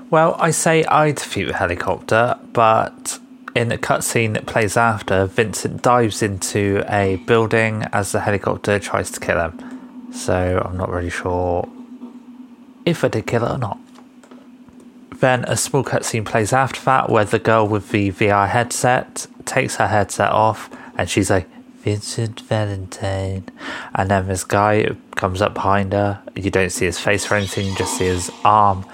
Well, 0.10 0.36
I 0.40 0.52
say 0.52 0.84
I 0.86 1.12
defeat 1.12 1.46
the 1.46 1.54
helicopter, 1.56 2.38
but 2.54 3.20
in 3.56 3.70
the 3.70 3.78
cutscene 3.78 4.34
that 4.34 4.46
plays 4.46 4.78
after, 4.78 5.26
Vincent 5.26 5.82
dives 5.82 6.22
into 6.22 6.84
a 6.88 7.16
building 7.26 7.84
as 7.92 8.12
the 8.12 8.20
helicopter 8.20 8.80
tries 8.80 9.10
to 9.12 9.20
kill 9.20 9.40
him. 9.40 10.12
so 10.14 10.62
I'm 10.64 10.78
not 10.78 10.90
really 10.90 11.10
sure 11.10 11.68
if 12.86 13.04
I 13.04 13.08
did 13.08 13.26
kill 13.28 13.44
it 13.44 13.52
or 13.52 13.58
not. 13.58 13.80
Then 15.20 15.44
a 15.46 15.58
small 15.58 15.84
cutscene 15.84 16.26
plays 16.26 16.54
after 16.54 16.82
that 16.82 17.10
where 17.10 17.26
the 17.26 17.40
girl 17.40 17.68
with 17.68 17.90
the 17.90 18.12
VR 18.12 18.48
headset 18.48 19.28
takes 19.46 19.78
her 19.78 19.88
headset 19.88 20.32
off 20.32 20.70
and 20.98 21.10
she's 21.10 21.30
like, 21.30 21.48
Vincent 21.80 22.42
Valentine. 22.42 23.46
And 23.94 24.10
then 24.10 24.28
this 24.28 24.44
guy 24.44 24.90
comes 25.16 25.42
up 25.42 25.54
behind 25.54 25.94
her. 25.94 26.22
You 26.36 26.50
don't 26.50 26.72
see 26.72 26.86
his 26.86 27.00
face 27.00 27.32
or 27.32 27.36
anything, 27.36 27.68
you 27.68 27.76
just 27.76 27.98
see 27.98 28.06
his 28.06 28.32
arm. 28.44 28.86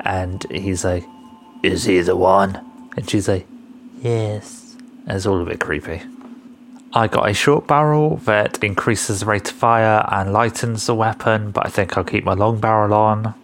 And 0.00 0.44
he's 0.50 0.84
like, 0.84 1.04
Is 1.62 1.84
he 1.84 2.00
the 2.00 2.16
one? 2.16 2.60
And 2.96 3.08
she's 3.08 3.28
like, 3.28 3.46
Yes. 4.00 4.76
And 5.06 5.16
it's 5.16 5.26
all 5.26 5.40
a 5.40 5.44
bit 5.44 5.60
creepy. 5.60 6.02
I 6.92 7.06
got 7.06 7.28
a 7.28 7.34
short 7.34 7.68
barrel 7.68 8.16
that 8.24 8.64
increases 8.64 9.20
the 9.20 9.26
rate 9.26 9.48
of 9.48 9.56
fire 9.56 10.04
and 10.10 10.32
lightens 10.32 10.86
the 10.86 10.94
weapon, 10.94 11.52
but 11.52 11.64
I 11.64 11.68
think 11.68 11.96
I'll 11.96 12.02
keep 12.02 12.24
my 12.24 12.34
long 12.34 12.58
barrel 12.58 12.92
on. 12.94 13.34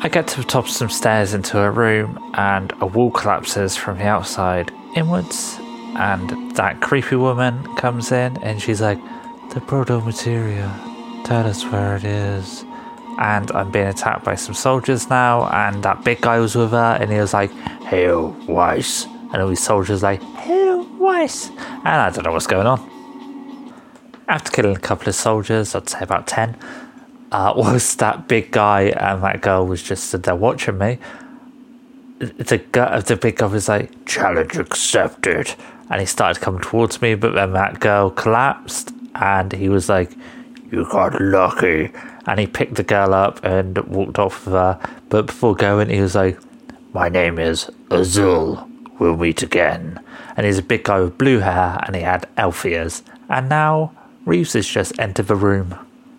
I 0.00 0.08
get 0.08 0.28
to 0.28 0.36
the 0.36 0.46
top 0.46 0.66
of 0.66 0.70
some 0.70 0.90
stairs 0.90 1.32
into 1.32 1.58
a 1.58 1.70
room, 1.70 2.18
and 2.34 2.72
a 2.80 2.86
wall 2.86 3.10
collapses 3.10 3.74
from 3.74 3.96
the 3.96 4.04
outside 4.04 4.70
inwards, 4.94 5.56
and 5.96 6.54
that 6.56 6.80
creepy 6.82 7.16
woman 7.16 7.74
comes 7.76 8.12
in, 8.12 8.36
and 8.42 8.60
she's 8.60 8.82
like, 8.82 9.00
"The 9.54 9.60
proto 9.60 10.00
materia, 10.00 10.70
tell 11.24 11.46
us 11.46 11.64
where 11.64 11.96
it 11.96 12.04
is." 12.04 12.64
And 13.18 13.50
I'm 13.50 13.70
being 13.72 13.88
attacked 13.88 14.24
by 14.24 14.36
some 14.36 14.54
soldiers 14.54 15.10
now, 15.10 15.48
and 15.50 15.82
that 15.82 16.04
big 16.04 16.20
guy 16.20 16.38
was 16.38 16.54
with 16.54 16.70
her, 16.70 16.96
and 17.00 17.10
he 17.10 17.18
was 17.18 17.34
like, 17.34 17.50
"Hail, 17.90 18.28
Weiss!" 18.46 19.06
And 19.32 19.42
all 19.42 19.48
these 19.48 19.62
soldiers 19.62 20.04
like, 20.04 20.22
"Hail, 20.22 20.84
Weiss!" 20.98 21.50
And 21.84 21.88
I 21.88 22.10
don't 22.10 22.24
know 22.24 22.32
what's 22.32 22.46
going 22.46 22.68
on. 22.68 22.80
After 24.28 24.52
killing 24.52 24.76
a 24.76 24.80
couple 24.80 25.08
of 25.08 25.16
soldiers, 25.16 25.74
I'd 25.74 25.88
say 25.88 25.98
about 26.00 26.28
ten, 26.28 26.56
uh, 27.32 27.52
was 27.56 27.96
that 27.96 28.28
big 28.28 28.52
guy 28.52 28.82
and 28.82 29.22
that 29.22 29.40
girl 29.40 29.66
was 29.66 29.82
just 29.82 30.04
stood 30.04 30.22
there 30.22 30.36
watching 30.36 30.78
me. 30.78 30.98
The 32.18 32.58
the 33.06 33.18
big 33.20 33.36
guy 33.36 33.46
was 33.46 33.68
like, 33.68 33.90
"Challenge 34.06 34.56
accepted," 34.58 35.54
and 35.90 36.00
he 36.00 36.06
started 36.06 36.40
coming 36.40 36.60
towards 36.60 37.00
me. 37.02 37.14
But 37.14 37.34
then 37.34 37.52
that 37.52 37.80
girl 37.80 38.10
collapsed, 38.10 38.92
and 39.14 39.52
he 39.52 39.68
was 39.68 39.88
like, 39.88 40.10
"You 40.70 40.84
got 40.90 41.20
lucky," 41.20 41.90
and 42.28 42.38
he 42.38 42.46
picked 42.46 42.76
the 42.76 42.84
girl 42.84 43.12
up 43.12 43.44
and 43.44 43.76
walked 43.78 44.18
off 44.18 44.44
her. 44.44 44.78
But 45.08 45.26
before 45.26 45.56
going, 45.56 45.88
he 45.88 46.00
was 46.00 46.14
like, 46.14 46.38
"My 46.92 47.08
name 47.08 47.40
is 47.40 47.68
Azul. 47.90 48.68
We'll 49.00 49.16
meet 49.16 49.42
again." 49.42 49.98
And 50.36 50.46
he's 50.46 50.58
a 50.58 50.62
big 50.62 50.84
guy 50.84 51.00
with 51.00 51.18
blue 51.18 51.40
hair, 51.40 51.82
and 51.84 51.96
he 51.96 52.02
had 52.02 52.28
elf 52.36 52.64
ears. 52.64 53.02
And 53.28 53.48
now 53.48 53.92
Reeves 54.24 54.52
has 54.52 54.68
just 54.68 54.98
entered 55.00 55.26
the 55.26 55.34
room, 55.34 55.74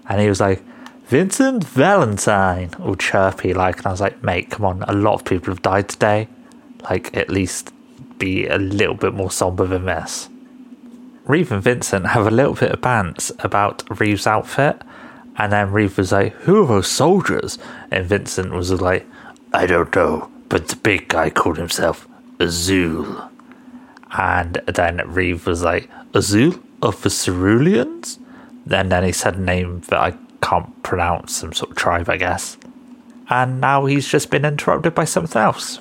and 0.10 0.20
he 0.20 0.28
was 0.28 0.42
like. 0.42 0.62
Vincent 1.10 1.64
Valentine, 1.64 2.70
all 2.80 2.94
chirpy 2.94 3.52
like, 3.52 3.78
and 3.78 3.88
I 3.88 3.90
was 3.90 4.00
like, 4.00 4.22
mate, 4.22 4.52
come 4.52 4.64
on, 4.64 4.84
a 4.84 4.94
lot 4.94 5.16
of 5.16 5.26
people 5.26 5.52
have 5.52 5.64
died 5.64 5.90
today. 5.90 6.28
Like, 6.84 7.18
at 7.18 7.32
least 7.32 7.74
be 8.20 8.46
a 8.46 8.60
little 8.60 8.94
bit 8.94 9.16
more 9.16 9.32
somber 9.32 9.66
than 9.66 9.86
this. 9.86 10.30
Reeve 11.26 11.52
and 11.52 11.64
Vincent 11.64 12.06
have 12.06 12.28
a 12.28 12.30
little 12.30 12.54
bit 12.54 12.72
of 12.72 12.82
bants 12.82 13.32
about 13.44 14.00
Reeve's 14.00 14.28
outfit, 14.28 14.84
and 15.40 15.54
then 15.54 15.72
Reeve 15.72 15.98
was 15.98 16.12
like, 16.12 16.34
Who 16.42 16.64
are 16.64 16.68
those 16.68 16.88
soldiers? 16.88 17.58
And 17.90 18.06
Vincent 18.06 18.52
was 18.52 18.72
like, 18.72 19.08
I 19.54 19.66
don't 19.66 19.96
know, 19.96 20.30
but 20.50 20.68
the 20.68 20.76
big 20.76 21.08
guy 21.08 21.30
called 21.30 21.58
himself 21.58 22.08
Azul. 22.40 23.30
And 24.12 24.62
then 24.68 25.02
Reeve 25.06 25.48
was 25.48 25.64
like, 25.64 25.90
Azul 26.14 26.56
of 26.82 27.02
the 27.02 27.10
Ceruleans? 27.10 28.20
Then, 28.66 28.90
then 28.90 29.04
he 29.04 29.12
said 29.14 29.36
a 29.36 29.42
name 29.42 29.82
that 29.88 30.00
I 30.00 30.14
can't 30.42 30.84
pronounce, 30.84 31.38
some 31.38 31.54
sort 31.54 31.72
of 31.72 31.78
tribe, 31.78 32.10
I 32.10 32.18
guess. 32.18 32.58
And 33.30 33.62
now 33.62 33.86
he's 33.86 34.08
just 34.08 34.30
been 34.30 34.44
interrupted 34.44 34.94
by 34.94 35.06
something 35.06 35.42
else. 35.42 35.80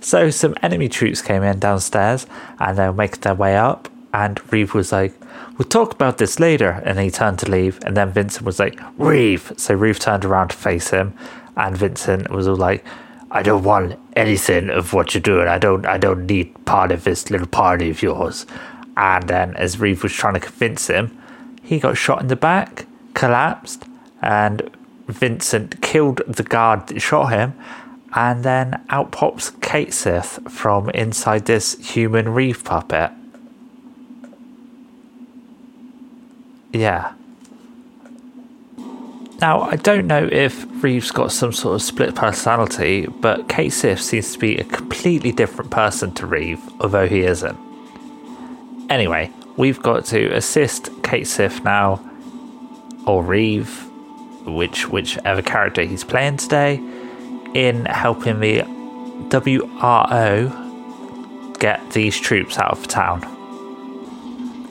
So 0.00 0.30
some 0.30 0.54
enemy 0.62 0.88
troops 0.88 1.22
came 1.22 1.42
in 1.42 1.58
downstairs 1.58 2.26
and 2.58 2.76
they 2.76 2.86
were 2.86 2.92
making 2.92 3.20
their 3.20 3.34
way 3.34 3.56
up. 3.56 3.88
And 4.16 4.40
Reeve 4.50 4.72
was 4.72 4.92
like, 4.92 5.12
We'll 5.58 5.68
talk 5.68 5.92
about 5.92 6.16
this 6.16 6.40
later. 6.40 6.82
And 6.84 6.98
he 6.98 7.10
turned 7.10 7.38
to 7.40 7.50
leave. 7.50 7.78
And 7.84 7.94
then 7.94 8.12
Vincent 8.12 8.46
was 8.46 8.58
like, 8.58 8.80
Reeve. 8.96 9.52
So 9.58 9.74
Reeve 9.74 9.98
turned 9.98 10.24
around 10.24 10.48
to 10.48 10.56
face 10.56 10.88
him. 10.88 11.14
And 11.54 11.76
Vincent 11.76 12.30
was 12.30 12.48
all 12.48 12.56
like, 12.56 12.82
I 13.30 13.42
don't 13.42 13.62
want 13.62 13.98
anything 14.14 14.70
of 14.70 14.94
what 14.94 15.12
you're 15.12 15.20
doing. 15.20 15.48
I 15.48 15.58
don't 15.58 15.84
I 15.84 15.98
don't 15.98 16.24
need 16.26 16.64
part 16.64 16.92
of 16.92 17.04
this 17.04 17.30
little 17.30 17.46
party 17.46 17.90
of 17.90 18.00
yours. 18.00 18.46
And 18.96 19.28
then 19.28 19.54
as 19.56 19.78
Reeve 19.78 20.02
was 20.02 20.14
trying 20.14 20.34
to 20.34 20.40
convince 20.40 20.86
him, 20.86 21.18
he 21.62 21.78
got 21.78 21.98
shot 21.98 22.22
in 22.22 22.28
the 22.28 22.36
back, 22.36 22.86
collapsed, 23.12 23.84
and 24.22 24.70
Vincent 25.08 25.82
killed 25.82 26.22
the 26.26 26.42
guard 26.42 26.86
that 26.86 27.02
shot 27.02 27.32
him. 27.32 27.52
And 28.14 28.44
then 28.44 28.82
out 28.88 29.12
pops 29.12 29.50
Cait 29.60 29.92
Sith 29.92 30.38
from 30.50 30.88
inside 30.90 31.44
this 31.44 31.76
human 31.92 32.30
Reeve 32.30 32.64
puppet. 32.64 33.10
Yeah. 36.76 37.14
Now, 39.40 39.62
I 39.62 39.76
don't 39.76 40.06
know 40.06 40.28
if 40.30 40.66
Reeves 40.82 41.10
got 41.10 41.32
some 41.32 41.52
sort 41.52 41.74
of 41.74 41.82
split 41.82 42.14
personality, 42.14 43.06
but 43.06 43.48
Cait 43.48 43.70
Sith 43.70 44.00
seems 44.00 44.32
to 44.34 44.38
be 44.38 44.58
a 44.58 44.64
completely 44.64 45.32
different 45.32 45.70
person 45.70 46.12
to 46.14 46.26
Reeve, 46.26 46.60
although 46.80 47.08
he 47.08 47.20
isn't. 47.20 47.58
Anyway, 48.90 49.30
we've 49.56 49.82
got 49.82 50.04
to 50.06 50.26
assist 50.34 50.90
Cait 51.02 51.26
Sith 51.26 51.64
now, 51.64 51.98
or 53.06 53.22
Reeve, 53.22 53.86
which 54.44 54.88
whichever 54.90 55.40
character 55.40 55.82
he's 55.82 56.04
playing 56.04 56.36
today, 56.36 56.74
in 57.54 57.86
helping 57.86 58.40
the 58.40 58.60
WRO 59.28 60.50
get 61.58 61.90
these 61.90 62.18
troops 62.20 62.58
out 62.58 62.72
of 62.72 62.86
town. 62.86 63.24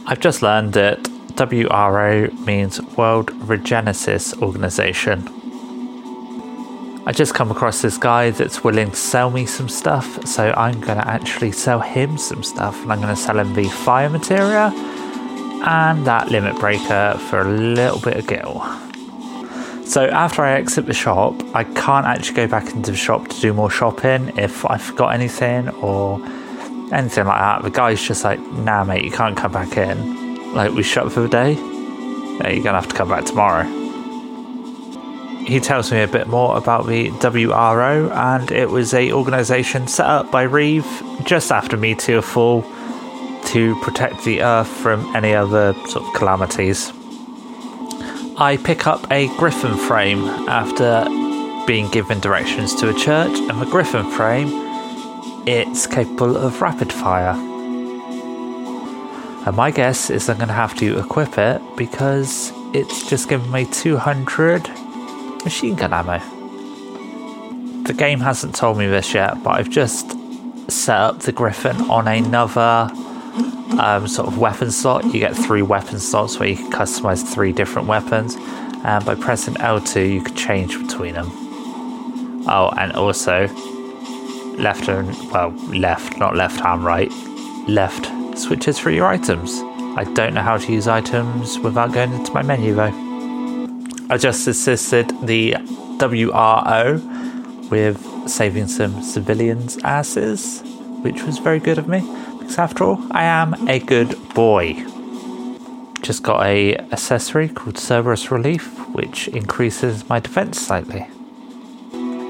I've 0.06 0.20
just 0.20 0.44
learned 0.44 0.74
that 0.74 1.10
WRO 1.36 2.32
means 2.46 2.82
World 2.98 3.28
Regenesis 3.42 4.42
Organization. 4.42 5.28
I 7.06 7.12
just 7.12 7.36
come 7.36 7.52
across 7.52 7.82
this 7.82 7.98
guy 7.98 8.32
that's 8.32 8.64
willing 8.64 8.92
to 8.92 8.96
sell 8.96 9.30
me 9.30 9.46
some 9.46 9.68
stuff, 9.68 10.26
so 10.26 10.54
I'm 10.56 10.80
going 10.80 10.98
to 10.98 11.08
actually 11.08 11.52
sell 11.52 11.82
him 11.82 12.18
some 12.18 12.42
stuff, 12.42 12.82
and 12.82 12.92
I'm 12.92 13.02
going 13.02 13.14
to 13.14 13.22
sell 13.22 13.38
him 13.38 13.54
the 13.54 13.68
fire 13.68 14.10
materia 14.10 14.72
and 15.68 16.08
that 16.08 16.32
limit 16.32 16.58
breaker 16.58 17.20
for 17.30 17.42
a 17.42 17.50
little 17.50 18.00
bit 18.00 18.18
of 18.18 18.28
gil. 18.28 18.62
So 19.86 20.06
after 20.06 20.42
I 20.42 20.54
exit 20.54 20.86
the 20.86 20.94
shop, 20.94 21.36
I 21.54 21.64
can't 21.64 22.06
actually 22.06 22.36
go 22.36 22.48
back 22.48 22.74
into 22.74 22.92
the 22.92 22.98
shop 22.98 23.28
to 23.28 23.42
do 23.42 23.54
more 23.54 23.70
shopping 23.70 24.36
if 24.38 24.66
I 24.66 24.78
forgot 24.78 25.14
anything 25.14 25.70
or 25.70 26.20
anything 26.94 27.26
like 27.26 27.40
that. 27.40 27.62
The 27.62 27.72
guy's 27.72 28.02
just 28.02 28.24
like, 28.24 28.40
nah, 28.40 28.84
mate, 28.86 29.04
you 29.04 29.12
can't 29.12 29.36
come 29.36 29.52
back 29.52 29.78
in. 29.78 30.25
Like, 30.56 30.72
we 30.72 30.84
shut 30.84 31.12
for 31.12 31.20
the 31.20 31.28
day. 31.28 31.52
Yeah, 31.54 32.50
you're 32.50 32.64
gonna 32.64 32.80
have 32.80 32.90
to 32.90 32.96
come 32.96 33.10
back 33.10 33.26
tomorrow. 33.26 33.66
He 35.46 35.60
tells 35.60 35.92
me 35.92 36.02
a 36.02 36.08
bit 36.08 36.28
more 36.28 36.58
about 36.58 36.88
the 36.88 37.10
WRO, 37.20 38.10
and 38.12 38.50
it 38.52 38.70
was 38.70 38.94
a 38.94 39.12
organisation 39.12 39.88
set 39.88 40.08
up 40.08 40.32
by 40.32 40.42
Reeve 40.44 40.88
just 41.24 41.52
after 41.52 41.78
Meteor 41.78 42.22
Fall 42.22 42.64
to 43.46 43.80
protect 43.82 44.24
the 44.24 44.42
Earth 44.42 44.68
from 44.68 45.16
any 45.16 45.36
other 45.36 45.74
sort 45.88 46.06
of 46.06 46.14
calamities. 46.16 46.92
I 48.38 48.58
pick 48.64 48.88
up 48.88 49.06
a 49.12 49.28
Griffon 49.38 49.78
frame 49.78 50.24
after 50.50 51.06
being 51.68 51.90
given 51.90 52.20
directions 52.20 52.74
to 52.76 52.90
a 52.90 52.94
church, 52.94 53.38
and 53.38 53.62
the 53.62 53.66
Griffon 53.66 54.10
frame 54.10 54.50
it's 55.48 55.86
capable 55.86 56.36
of 56.36 56.60
rapid 56.60 56.92
fire. 56.92 57.36
And 59.46 59.56
my 59.56 59.70
guess 59.70 60.10
is 60.10 60.28
I'm 60.28 60.38
going 60.38 60.48
to 60.48 60.56
have 60.56 60.76
to 60.78 60.98
equip 60.98 61.38
it 61.38 61.62
because 61.78 62.52
it's 62.74 63.08
just 63.08 63.30
given 63.30 63.52
me 63.52 63.66
200 63.66 64.68
machine 65.44 65.76
gun 65.76 65.94
ammo. 65.94 66.20
The 67.84 67.94
game 67.94 68.20
hasn't 68.20 68.56
told 68.56 68.80
me 68.80 68.88
this 68.88 69.14
yet, 69.14 69.44
but 69.44 69.52
I've 69.52 69.70
just 69.70 70.18
set 70.68 70.98
up 70.98 71.20
the 71.20 71.32
Griffon 71.32 71.80
on 71.92 72.08
another 72.08 72.90
um, 73.80 74.08
sort 74.08 74.28
of 74.28 74.40
weapon 74.40 74.72
slot. 74.72 75.06
You 75.06 75.20
get 75.20 75.36
three 75.36 75.62
weapon 75.62 76.00
slots 76.00 76.40
where 76.40 76.50
you 76.50 76.56
can 76.56 76.72
customize 76.72 77.24
three 77.24 77.52
different 77.52 77.88
weapons, 77.88 78.36
and 78.84 79.06
by 79.06 79.14
pressing 79.14 79.54
L2, 79.56 80.12
you 80.12 80.24
can 80.24 80.36
change 80.36 80.80
between 80.80 81.14
them. 81.14 81.30
Oh, 82.48 82.74
and 82.78 82.94
also 82.94 83.48
left 84.58 84.88
and 84.88 85.16
well, 85.32 85.52
left, 85.68 86.18
not 86.18 86.36
left 86.36 86.60
hand, 86.60 86.84
right, 86.84 87.12
left 87.68 88.08
switches 88.38 88.78
for 88.78 88.92
your 88.92 89.08
items. 89.08 89.62
I 89.98 90.04
don't 90.14 90.34
know 90.34 90.42
how 90.42 90.58
to 90.58 90.72
use 90.72 90.88
items 90.88 91.58
without 91.60 91.94
going 91.94 92.14
into 92.14 92.34
my 92.34 92.42
menu 92.42 92.76
though. 92.76 92.94
I 94.10 94.18
just 94.18 94.48
assisted 94.48 95.10
the 95.22 95.54
WRO 95.98 97.00
with 97.72 98.30
saving 98.30 98.68
some 98.68 99.02
civilians' 99.02 99.78
asses, 99.84 100.62
which 101.02 101.24
was 101.24 101.40
very 101.40 101.60
good 101.60 101.78
of 101.78 101.88
me, 101.88 102.02
because 102.38 102.58
after 102.60 102.84
all, 102.84 103.02
I 103.12 103.24
am 103.24 103.68
a 103.68 103.80
good 103.80 104.16
boy. 104.34 104.74
just 106.02 106.22
got 106.22 106.46
a 106.46 106.76
accessory 106.92 107.50
called 107.50 107.80
Cerberus 107.80 108.30
Relief, 108.32 108.78
which 108.90 109.28
increases 109.30 110.08
my 110.08 110.20
defense 110.20 110.60
slightly. 110.60 111.08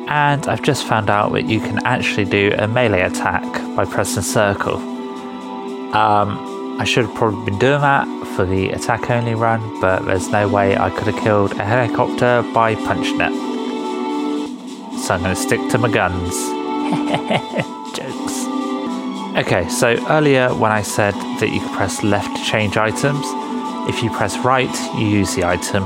And 0.08 0.48
I've 0.48 0.62
just 0.62 0.86
found 0.86 1.10
out 1.10 1.34
that 1.34 1.50
you 1.50 1.60
can 1.60 1.86
actually 1.86 2.26
do 2.26 2.54
a 2.58 2.68
melee 2.68 3.02
attack 3.02 3.44
by 3.76 3.84
pressing 3.86 4.24
circle. 4.24 4.95
Um, 5.96 6.78
I 6.78 6.84
should 6.84 7.06
have 7.06 7.16
probably 7.16 7.46
been 7.46 7.58
doing 7.58 7.80
that 7.80 8.06
for 8.36 8.44
the 8.44 8.72
attack 8.72 9.10
only 9.10 9.34
run, 9.34 9.80
but 9.80 10.04
there's 10.04 10.28
no 10.28 10.46
way 10.46 10.76
I 10.76 10.90
could 10.90 11.08
have 11.08 11.24
killed 11.24 11.54
a 11.54 11.64
helicopter 11.64 12.44
by 12.54 12.76
punching 12.76 13.22
it. 13.22 13.32
So 15.00 15.14
I'm 15.14 15.22
going 15.22 15.34
to 15.34 15.42
stick 15.42 15.62
to 15.70 15.78
my 15.78 15.90
guns. 15.90 16.36
Jokes. 17.96 18.46
Okay, 19.38 19.70
so 19.70 19.96
earlier 20.10 20.54
when 20.56 20.74
I 20.74 20.82
said 20.82 21.14
that 21.40 21.50
you 21.54 21.62
could 21.62 21.72
press 21.72 22.04
left 22.04 22.36
to 22.36 22.44
change 22.44 22.76
items, 22.76 23.26
if 23.88 24.04
you 24.04 24.10
press 24.10 24.38
right, 24.40 24.76
you 25.00 25.08
use 25.08 25.34
the 25.34 25.46
item. 25.46 25.86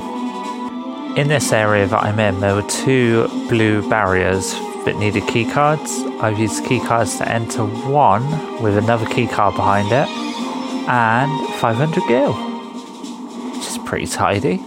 In 1.17 1.27
this 1.27 1.53
area 1.53 1.85
that 1.85 2.03
I'm 2.03 2.19
in, 2.19 2.39
there 2.39 2.55
were 2.55 2.67
two 2.67 3.27
blue 3.47 3.87
barriers 3.87 4.55
that 4.85 4.97
needed 4.97 5.23
keycards. 5.23 6.21
I've 6.21 6.39
used 6.39 6.63
keycards 6.63 7.17
to 7.19 7.29
enter 7.29 7.65
one 7.65 8.61
with 8.61 8.77
another 8.77 9.05
keycard 9.05 9.55
behind 9.55 9.91
it 9.91 10.07
and 10.89 11.53
500 11.55 12.07
gil, 12.07 12.33
which 12.33 13.67
is 13.67 13.77
pretty 13.79 14.07
tidy. 14.07 14.61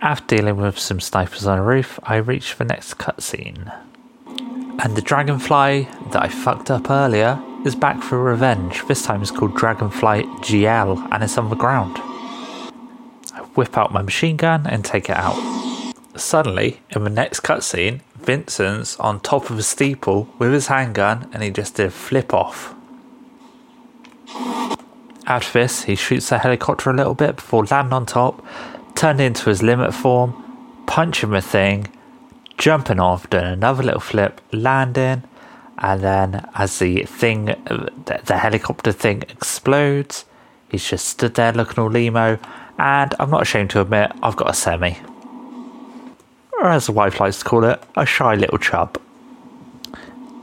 After 0.00 0.36
dealing 0.36 0.56
with 0.56 0.78
some 0.78 0.98
snipers 0.98 1.46
on 1.46 1.58
a 1.58 1.62
roof, 1.62 2.00
I 2.02 2.16
reach 2.16 2.56
the 2.56 2.64
next 2.64 2.94
cutscene. 2.94 3.72
And 4.82 4.96
the 4.96 5.02
dragonfly 5.02 5.88
that 6.10 6.22
I 6.22 6.28
fucked 6.28 6.70
up 6.70 6.90
earlier 6.90 7.40
is 7.64 7.76
back 7.76 8.02
for 8.02 8.20
revenge. 8.20 8.84
This 8.86 9.04
time 9.04 9.22
it's 9.22 9.30
called 9.30 9.56
Dragonfly 9.56 10.24
GL 10.24 11.08
and 11.12 11.22
it's 11.22 11.38
on 11.38 11.50
the 11.50 11.56
ground. 11.56 11.98
I 11.98 13.46
whip 13.54 13.78
out 13.78 13.92
my 13.92 14.02
machine 14.02 14.36
gun 14.36 14.66
and 14.66 14.84
take 14.84 15.08
it 15.08 15.16
out. 15.16 15.38
Suddenly, 16.16 16.80
in 16.90 17.04
the 17.04 17.10
next 17.10 17.40
cutscene, 17.40 18.00
Vincent's 18.24 18.98
on 18.98 19.20
top 19.20 19.50
of 19.50 19.58
a 19.58 19.62
steeple 19.62 20.28
with 20.38 20.52
his 20.52 20.68
handgun 20.68 21.28
and 21.32 21.42
he 21.42 21.50
just 21.50 21.76
did 21.76 21.86
a 21.86 21.90
flip 21.90 22.32
off. 22.32 22.74
After 25.26 25.60
this, 25.60 25.84
he 25.84 25.94
shoots 25.94 26.28
the 26.28 26.38
helicopter 26.38 26.90
a 26.90 26.94
little 26.94 27.14
bit 27.14 27.36
before 27.36 27.64
landing 27.64 27.92
on 27.92 28.06
top, 28.06 28.44
turning 28.94 29.26
into 29.26 29.50
his 29.50 29.62
limit 29.62 29.94
form, 29.94 30.84
punching 30.86 31.30
the 31.30 31.40
thing, 31.40 31.88
jumping 32.58 33.00
off, 33.00 33.30
doing 33.30 33.44
another 33.44 33.82
little 33.82 34.00
flip, 34.00 34.40
landing, 34.52 35.22
and 35.78 36.00
then 36.00 36.48
as 36.54 36.78
the 36.78 37.04
thing, 37.04 37.46
the 37.46 38.38
helicopter 38.38 38.92
thing 38.92 39.22
explodes, 39.22 40.24
he's 40.68 40.88
just 40.88 41.06
stood 41.06 41.34
there 41.34 41.52
looking 41.52 41.82
all 41.82 41.96
emo, 41.96 42.38
and 42.78 43.14
I'm 43.18 43.30
not 43.30 43.42
ashamed 43.42 43.70
to 43.70 43.80
admit, 43.80 44.12
I've 44.22 44.36
got 44.36 44.50
a 44.50 44.54
semi. 44.54 44.96
Or 46.60 46.68
as 46.68 46.86
the 46.86 46.92
wife 46.92 47.20
likes 47.20 47.38
to 47.38 47.44
call 47.44 47.64
it, 47.64 47.82
a 47.96 48.06
shy 48.06 48.34
little 48.34 48.58
chub. 48.58 49.00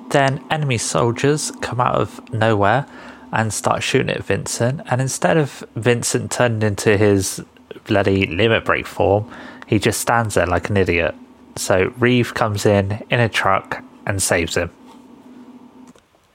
Then 0.10 0.44
enemy 0.50 0.78
soldiers 0.78 1.52
come 1.62 1.80
out 1.80 1.96
of 1.96 2.34
nowhere 2.34 2.86
and 3.32 3.54
start 3.54 3.84
shooting 3.84 4.10
at 4.10 4.24
Vincent, 4.24 4.82
and 4.90 5.00
instead 5.00 5.38
of 5.38 5.64
Vincent 5.76 6.32
turning 6.32 6.64
into 6.64 6.98
his 6.98 7.44
bloody 7.86 8.26
limit 8.26 8.66
break 8.66 8.88
form, 8.88 9.30
he 9.68 9.78
just 9.78 10.02
stands 10.02 10.34
there 10.34 10.48
like 10.48 10.70
an 10.70 10.78
idiot. 10.78 11.14
So 11.56 11.94
Reeve 12.00 12.34
comes 12.34 12.66
in 12.66 13.06
in 13.10 13.20
a 13.20 13.30
truck 13.30 13.84
and 14.06 14.22
saves 14.22 14.56
him. 14.56 14.72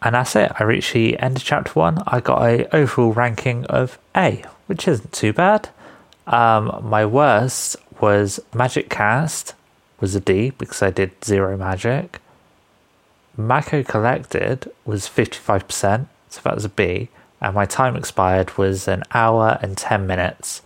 And 0.03 0.15
that's 0.15 0.37
it. 0.37 0.53
I 0.61 0.65
reached 0.65 0.93
the 0.93 1.19
end 1.19 1.39
of 1.39 1.45
chapter 1.45 1.73
one. 1.73 2.03
I 2.07 2.21
got 2.21 2.43
a 2.43 2.77
overall 2.77 3.13
ranking 3.13 3.65
of 3.67 3.99
A, 4.15 4.45
which 4.67 4.87
isn't 4.87 5.13
too 5.13 5.33
bad. 5.33 5.71
Um, 6.27 6.81
my 6.83 7.05
worst 7.07 7.77
was 8.01 8.39
Magic 8.55 8.91
Cast, 8.91 9.55
was 10.01 10.15
a 10.15 10.21
D 10.21 10.51
because 10.51 10.83
I 10.83 10.91
did 10.91 11.25
zero 11.25 11.57
magic. 11.57 12.21
Mako 13.37 13.83
Collected 13.83 14.71
was 14.85 15.09
55%, 15.09 16.07
so 16.29 16.41
that 16.45 16.55
was 16.55 16.65
a 16.65 16.69
B. 16.69 17.09
And 17.41 17.55
my 17.55 17.67
time 17.67 17.97
expired 17.97 18.57
was 18.57 18.89
an 18.89 19.03
hour 19.13 19.59
and 19.61 19.77
10 19.77 20.07
minutes, 20.07 20.63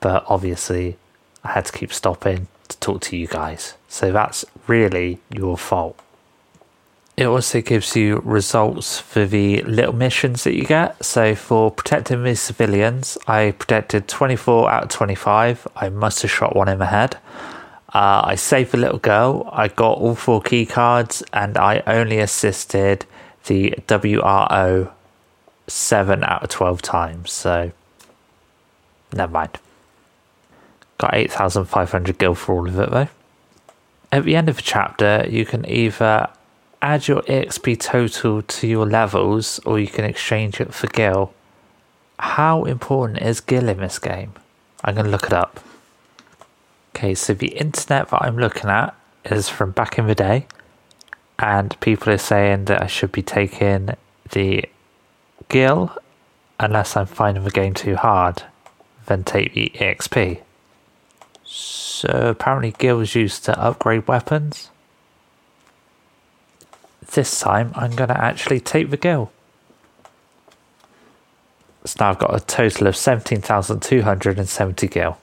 but 0.00 0.24
obviously 0.26 0.96
I 1.44 1.52
had 1.52 1.66
to 1.66 1.72
keep 1.72 1.92
stopping 1.92 2.48
to 2.68 2.78
talk 2.78 3.00
to 3.02 3.16
you 3.16 3.26
guys. 3.26 3.74
So 3.88 4.12
that's 4.12 4.44
really 4.66 5.20
your 5.30 5.56
fault. 5.56 5.98
It 7.16 7.26
also 7.26 7.60
gives 7.60 7.96
you 7.96 8.22
results 8.24 9.00
for 9.00 9.26
the 9.26 9.62
little 9.62 9.94
missions 9.94 10.44
that 10.44 10.54
you 10.54 10.64
get. 10.64 11.04
So 11.04 11.34
for 11.34 11.70
protecting 11.70 12.22
the 12.22 12.36
civilians, 12.36 13.18
I 13.26 13.54
protected 13.58 14.06
24 14.06 14.70
out 14.70 14.82
of 14.84 14.88
25. 14.90 15.66
I 15.74 15.88
must 15.88 16.22
have 16.22 16.30
shot 16.30 16.54
one 16.54 16.68
in 16.68 16.78
the 16.78 16.86
head. 16.86 17.16
Uh, 17.94 18.22
I 18.24 18.34
saved 18.34 18.72
the 18.72 18.78
little 18.78 18.98
girl. 18.98 19.48
I 19.52 19.68
got 19.68 19.98
all 19.98 20.14
four 20.14 20.42
key 20.42 20.66
cards, 20.66 21.22
and 21.32 21.56
I 21.56 21.82
only 21.86 22.18
assisted 22.18 23.06
the 23.46 23.74
WRO 23.86 24.92
seven 25.66 26.24
out 26.24 26.42
of 26.42 26.50
12 26.50 26.82
times. 26.82 27.32
So 27.32 27.72
never 29.12 29.32
mind. 29.32 29.58
Got 30.98 31.14
8,500 31.14 32.18
gil 32.18 32.34
for 32.34 32.54
all 32.54 32.68
of 32.68 32.78
it 32.78 32.90
though. 32.90 33.08
At 34.10 34.24
the 34.24 34.36
end 34.36 34.48
of 34.48 34.56
the 34.56 34.62
chapter, 34.62 35.26
you 35.28 35.44
can 35.44 35.68
either 35.68 36.28
add 36.80 37.08
your 37.08 37.22
EXP 37.22 37.80
total 37.80 38.42
to 38.42 38.66
your 38.66 38.86
levels 38.86 39.60
or 39.66 39.78
you 39.78 39.86
can 39.86 40.04
exchange 40.04 40.60
it 40.60 40.72
for 40.72 40.86
Gil. 40.88 41.32
How 42.18 42.64
important 42.64 43.22
is 43.22 43.40
Gil 43.40 43.68
in 43.68 43.78
this 43.78 43.98
game? 43.98 44.32
I'm 44.82 44.94
to 44.96 45.02
look 45.02 45.24
it 45.24 45.32
up. 45.32 45.60
Okay, 46.98 47.14
so 47.14 47.32
the 47.32 47.56
internet 47.56 48.08
that 48.08 48.22
I'm 48.22 48.36
looking 48.36 48.68
at 48.68 48.92
is 49.24 49.48
from 49.48 49.70
back 49.70 50.00
in 50.00 50.08
the 50.08 50.16
day, 50.16 50.48
and 51.38 51.78
people 51.78 52.12
are 52.12 52.18
saying 52.18 52.64
that 52.64 52.82
I 52.82 52.88
should 52.88 53.12
be 53.12 53.22
taking 53.22 53.90
the 54.32 54.64
Gil 55.48 55.96
unless 56.58 56.96
I'm 56.96 57.06
finding 57.06 57.44
the 57.44 57.52
game 57.52 57.72
too 57.72 57.94
hard, 57.94 58.42
then 59.06 59.22
take 59.22 59.54
the 59.54 59.70
EXP. 59.76 60.40
So 61.44 62.30
apparently, 62.30 62.74
Gil 62.76 62.98
is 62.98 63.14
used 63.14 63.44
to 63.44 63.56
upgrade 63.56 64.08
weapons 64.08 64.70
this 67.12 67.38
time 67.38 67.70
I'm 67.76 67.94
going 67.94 68.08
to 68.08 68.20
actually 68.20 68.58
take 68.58 68.90
the 68.90 68.96
Gil. 68.96 69.30
So 71.84 71.96
now 72.00 72.10
I've 72.10 72.18
got 72.18 72.34
a 72.34 72.44
total 72.44 72.88
of 72.88 72.96
17,270 72.96 74.88
Gil. 74.88 75.16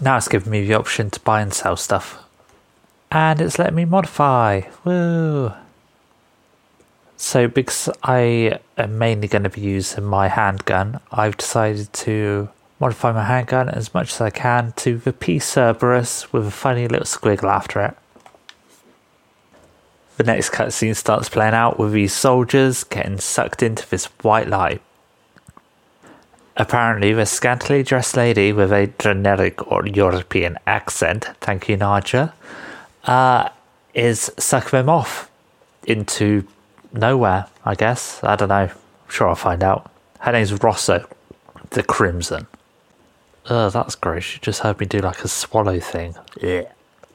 Now 0.00 0.18
it's 0.18 0.28
giving 0.28 0.50
me 0.50 0.66
the 0.66 0.74
option 0.74 1.10
to 1.10 1.20
buy 1.20 1.40
and 1.40 1.54
sell 1.54 1.76
stuff. 1.76 2.22
And 3.10 3.40
it's 3.40 3.58
letting 3.58 3.76
me 3.76 3.84
modify. 3.84 4.62
Woo! 4.84 5.52
So, 7.16 7.48
because 7.48 7.88
I 8.02 8.60
am 8.76 8.98
mainly 8.98 9.26
going 9.26 9.44
to 9.44 9.48
be 9.50 9.62
using 9.62 10.04
my 10.04 10.28
handgun, 10.28 11.00
I've 11.10 11.38
decided 11.38 11.90
to 11.94 12.50
modify 12.78 13.12
my 13.12 13.24
handgun 13.24 13.70
as 13.70 13.94
much 13.94 14.12
as 14.12 14.20
I 14.20 14.28
can 14.28 14.74
to 14.76 14.98
the 14.98 15.14
P 15.14 15.38
Cerberus 15.38 16.30
with 16.30 16.46
a 16.46 16.50
funny 16.50 16.86
little 16.86 17.06
squiggle 17.06 17.50
after 17.50 17.80
it. 17.80 17.96
The 20.18 20.24
next 20.24 20.50
cutscene 20.50 20.96
starts 20.96 21.30
playing 21.30 21.54
out 21.54 21.78
with 21.78 21.92
these 21.92 22.12
soldiers 22.12 22.84
getting 22.84 23.18
sucked 23.18 23.62
into 23.62 23.88
this 23.88 24.06
white 24.22 24.48
light. 24.48 24.82
Apparently, 26.58 27.12
the 27.12 27.26
scantily 27.26 27.82
dressed 27.82 28.16
lady 28.16 28.52
with 28.52 28.72
a 28.72 28.86
generic 28.98 29.70
or 29.70 29.86
European 29.86 30.58
accent, 30.66 31.28
thank 31.40 31.68
you, 31.68 31.76
Naja, 31.76 32.32
uh, 33.04 33.50
is 33.92 34.30
sucking 34.38 34.70
them 34.70 34.88
off 34.88 35.30
into 35.86 36.46
nowhere, 36.92 37.46
I 37.64 37.74
guess. 37.74 38.22
I 38.24 38.36
don't 38.36 38.48
know. 38.48 38.54
I'm 38.54 38.70
sure 39.08 39.28
I'll 39.28 39.34
find 39.34 39.62
out. 39.62 39.90
Her 40.20 40.32
name's 40.32 40.52
Rosso, 40.62 41.06
the 41.70 41.82
Crimson. 41.82 42.46
Ugh, 43.48 43.72
that's 43.72 43.94
gross. 43.94 44.24
She 44.24 44.38
just 44.40 44.60
heard 44.60 44.80
me 44.80 44.86
do 44.86 44.98
like 44.98 45.22
a 45.24 45.28
swallow 45.28 45.78
thing. 45.78 46.16
Yeah. 46.40 46.72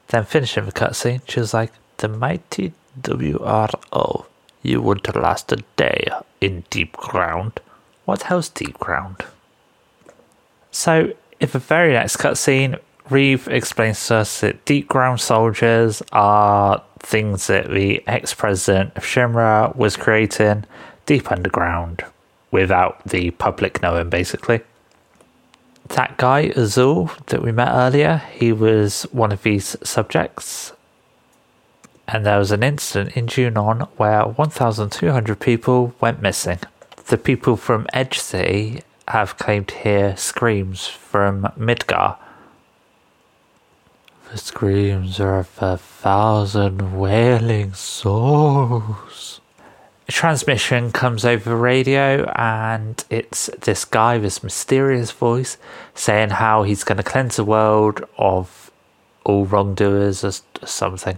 Then 0.08 0.25
finishing 0.25 0.65
the 0.65 0.71
cutscene, 0.71 1.21
she 1.27 1.39
was 1.39 1.54
like, 1.54 1.71
The 1.97 2.08
mighty 2.08 2.73
WRO. 3.01 4.25
You 4.62 4.82
would 4.82 5.15
last 5.15 5.51
a 5.51 5.63
day 5.75 6.08
in 6.39 6.63
deep 6.69 6.95
ground. 6.95 7.60
What 8.06 8.23
hell's 8.23 8.49
deep 8.49 8.77
ground? 8.77 9.25
So, 10.72 11.14
in 11.40 11.50
the 11.50 11.60
very 11.60 11.94
next 11.94 12.18
cutscene, 12.18 12.80
Reeve 13.10 13.48
explains 13.48 14.08
to 14.08 14.16
us 14.16 14.42
that 14.42 14.64
deep 14.66 14.88
ground 14.88 15.20
soldiers 15.20 16.02
are 16.12 16.82
things 17.00 17.48
that 17.48 17.70
the 17.70 18.04
ex 18.08 18.34
president 18.34 18.96
of 18.96 19.04
Shinra 19.04 19.76
was 19.76 19.98
creating 19.98 20.66
deep 21.06 21.32
underground 21.32 22.06
without 22.52 23.04
the 23.06 23.32
public 23.32 23.82
knowing, 23.82 24.10
basically. 24.10 24.62
That 25.90 26.18
guy, 26.18 26.54
Azul, 26.56 27.12
that 27.28 27.42
we 27.42 27.52
met 27.52 27.74
earlier, 27.74 28.22
he 28.34 28.54
was 28.54 29.04
one 29.12 29.32
of 29.32 29.44
these 29.44 29.76
subjects 29.84 30.72
and 32.12 32.26
there 32.26 32.38
was 32.38 32.52
an 32.52 32.62
incident 32.62 33.16
in 33.16 33.28
Junon 33.28 33.88
where 33.96 34.24
1,200 34.24 35.40
people 35.40 35.94
went 36.02 36.22
missing. 36.22 36.60
The 37.08 37.18
people 37.18 37.56
from 37.56 37.88
Edge 37.94 38.20
City 38.20 38.82
have 39.12 39.38
claimed 39.38 39.67
to 39.67 39.78
hear 39.78 40.17
screams 40.17 40.88
from 40.88 41.43
Midgar. 41.58 42.17
The 44.32 44.38
screams 44.38 45.19
are 45.19 45.39
of 45.39 45.50
a 45.60 45.78
thousand 45.78 46.97
wailing 46.97 47.74
souls. 47.74 49.41
A 50.08 50.12
transmission 50.12 50.91
comes 50.91 51.26
over 51.26 51.56
radio, 51.56 52.24
and 52.36 53.04
it's 53.10 53.50
this 53.60 53.84
guy, 53.84 54.15
with 54.15 54.24
this 54.24 54.43
mysterious 54.43 55.12
voice, 55.12 55.58
saying 55.93 56.30
how 56.30 56.63
he's 56.63 56.84
going 56.86 56.97
to 56.97 57.04
cleanse 57.04 57.36
the 57.36 57.43
world 57.43 58.04
of 58.17 58.61
all 59.24 59.46
wrongdoers 59.46 60.24
or 60.24 60.32
something. 60.66 61.18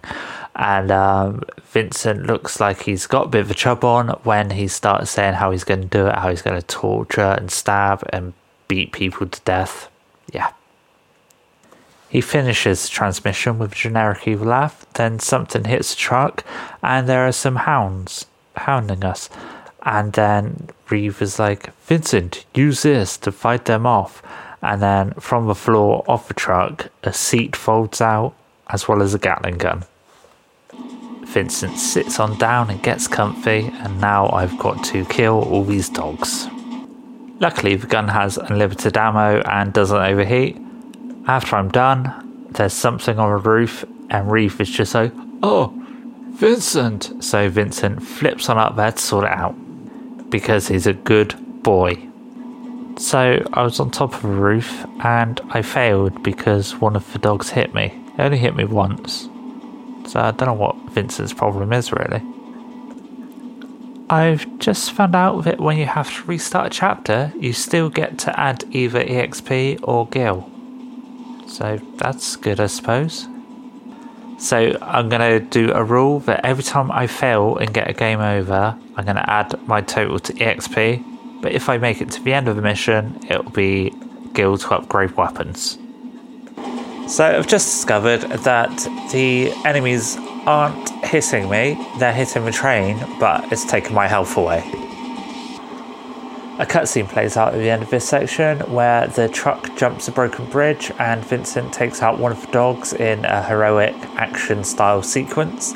And 0.56 0.92
um, 0.92 1.44
Vincent 1.66 2.28
looks 2.28 2.60
like 2.60 2.84
he's 2.84 3.08
got 3.08 3.26
a 3.26 3.30
bit 3.30 3.42
of 3.42 3.52
a 3.52 3.56
chub 3.56 3.84
on 3.84 4.10
when 4.24 4.52
he 4.52 4.68
starts 4.68 5.12
saying 5.12 5.36
how 5.36 5.52
he's 5.52 5.64
going 5.64 5.82
to 5.82 5.88
do 5.88 6.08
it, 6.08 6.16
how 6.16 6.30
he's 6.30 6.42
going 6.42 6.60
to 6.60 6.68
torture 6.68 7.22
and 7.22 7.50
stab 7.50 8.08
and 8.12 8.34
beat 8.68 8.92
people 8.92 9.28
to 9.28 9.42
death. 9.42 9.90
Yeah. 10.32 10.52
He 12.10 12.22
finishes 12.22 12.84
the 12.84 12.90
transmission 12.90 13.58
with 13.58 13.72
a 13.72 13.76
generic 13.76 14.28
evil 14.28 14.48
laugh, 14.48 14.86
then 14.94 15.20
something 15.20 15.64
hits 15.64 15.96
the 15.96 16.00
truck, 16.00 16.46
and 16.84 17.10
there 17.10 17.28
are 17.28 17.32
some 17.32 17.56
hounds 17.56 18.28
hounding 18.56 19.04
us. 19.04 19.32
And 19.82 20.14
then 20.14 20.70
Reeve 20.90 21.22
is 21.24 21.40
like, 21.40 21.76
Vincent, 21.86 22.46
use 22.54 22.84
this 22.84 23.18
to 23.18 23.32
fight 23.32 23.66
them 23.66 23.88
off. 23.88 24.22
And 24.64 24.82
then 24.82 25.14
from 25.16 25.48
the 25.48 25.56
floor 25.56 26.04
of 26.08 26.28
the 26.28 26.34
truck, 26.34 26.90
a 27.04 27.14
seat 27.14 27.56
folds 27.56 28.02
out, 28.02 28.34
as 28.70 28.88
well 28.88 29.02
as 29.02 29.14
a 29.14 29.20
Gatling 29.20 29.58
gun. 29.58 29.84
Vincent 31.26 31.78
sits 31.78 32.20
on 32.20 32.38
down 32.38 32.70
and 32.70 32.82
gets 32.82 33.08
comfy, 33.08 33.72
and 33.74 34.00
now 34.00 34.30
I've 34.30 34.58
got 34.58 34.84
to 34.86 35.06
kill 35.06 35.42
all 35.44 35.64
these 35.64 35.90
dogs. 35.90 36.48
Luckily, 37.40 37.76
the 37.76 37.88
gun 37.88 38.08
has 38.08 38.38
unlimited 38.38 38.96
ammo 38.96 39.42
and 39.42 39.74
doesn't 39.74 39.98
overheat, 39.98 40.58
after 41.28 41.56
I'm 41.56 41.70
done, 41.70 42.48
there's 42.52 42.74
something 42.74 43.18
on 43.18 43.30
the 43.30 43.50
roof, 43.50 43.86
and 44.10 44.30
Reeve 44.30 44.60
is 44.60 44.70
just 44.70 44.94
like, 44.94 45.14
Oh, 45.42 45.74
Vincent! 46.32 47.24
So 47.24 47.50
Vincent 47.50 48.04
flips 48.04 48.50
on 48.50 48.58
up 48.58 48.76
there 48.76 48.92
to 48.92 48.98
sort 48.98 49.26
it 49.26 49.32
out 49.32 49.56
because 50.30 50.68
he's 50.68 50.88
a 50.88 50.94
good 50.94 51.36
boy. 51.64 52.10
So 52.98 53.44
I 53.54 53.64
was 53.64 53.80
on 53.80 53.92
top 53.92 54.14
of 54.14 54.26
a 54.26 54.28
roof 54.28 54.86
and 55.04 55.42
I 55.50 55.62
failed 55.62 56.24
because 56.24 56.76
one 56.76 56.96
of 56.96 57.12
the 57.12 57.20
dogs 57.20 57.50
hit 57.50 57.74
me. 57.74 57.86
It 58.18 58.22
only 58.22 58.38
hit 58.38 58.56
me 58.56 58.66
once. 58.66 59.30
So 60.06 60.20
I 60.20 60.32
don't 60.32 60.48
know 60.48 60.54
what 60.54 60.76
Vincent's 60.92 61.34
problem 61.34 61.74
is 61.74 61.92
really. 61.92 62.22
I've 64.10 64.60
just 64.60 64.92
found 64.92 65.16
out 65.16 65.44
that 65.46 65.60
when 65.60 65.78
you 65.78 65.86
have 65.86 66.14
to 66.16 66.24
restart 66.26 66.68
a 66.68 66.70
chapter, 66.70 67.34
you 67.40 67.54
still 67.54 67.90
get 67.90 68.20
to 68.20 68.40
add 68.40 68.64
either 68.72 69.04
EXP 69.04 69.80
or 69.82 70.08
Gil. 70.08 70.50
So 71.48 71.80
that's 71.96 72.36
good, 72.36 72.60
I 72.60 72.68
suppose. 72.68 73.28
So 74.38 74.78
I'm 74.82 75.10
going 75.10 75.22
to 75.22 75.40
do 75.40 75.72
a 75.74 75.84
rule 75.84 76.20
that 76.22 76.46
every 76.46 76.64
time 76.64 76.92
I 76.92 77.08
fail 77.08 77.58
and 77.58 77.74
get 77.74 77.90
a 77.90 77.94
game 77.94 78.20
over, 78.20 78.78
I'm 78.96 79.06
going 79.06 79.16
to 79.16 79.30
add 79.30 79.60
my 79.68 79.82
total 79.82 80.20
to 80.20 80.34
EXP. 80.34 81.13
But 81.44 81.52
if 81.52 81.68
I 81.68 81.78
make 81.78 82.00
it 82.00 82.10
to 82.12 82.24
the 82.24 82.34
end 82.34 82.48
of 82.48 82.56
the 82.56 82.62
mission, 82.62 83.20
it'll 83.30 83.52
be 83.52 83.94
gil 84.32 84.58
to 84.58 84.76
upgrade 84.76 85.12
weapons. 85.18 85.78
So 87.06 87.26
I've 87.26 87.48
just 87.48 87.68
discovered 87.68 88.22
that 88.22 88.72
the 89.12 89.52
enemies 89.66 90.16
aren't 90.46 90.90
hitting 91.04 91.50
me, 91.50 91.78
they're 92.00 92.14
hitting 92.14 92.46
the 92.46 92.52
train, 92.52 92.98
but 93.20 93.52
it's 93.52 93.66
taken 93.66 93.94
my 93.94 94.08
health 94.08 94.38
away. 94.38 94.60
A 96.60 96.66
cutscene 96.66 97.10
plays 97.10 97.36
out 97.36 97.54
at 97.54 97.58
the 97.58 97.70
end 97.70 97.84
of 97.84 97.90
this 97.90 98.08
section 98.08 98.60
where 98.72 99.08
the 99.08 99.28
truck 99.28 99.76
jumps 99.76 100.08
a 100.08 100.14
broken 100.14 100.46
bridge 100.50 100.94
and 100.98 101.26
Vincent 101.26 101.74
takes 101.74 102.02
out 102.02 102.20
one 102.20 102.32
of 102.32 102.40
the 102.40 102.52
dogs 102.54 102.94
in 102.94 103.26
a 103.26 103.44
heroic 103.44 103.96
action 104.16 104.64
style 104.64 105.04
sequence. 105.04 105.74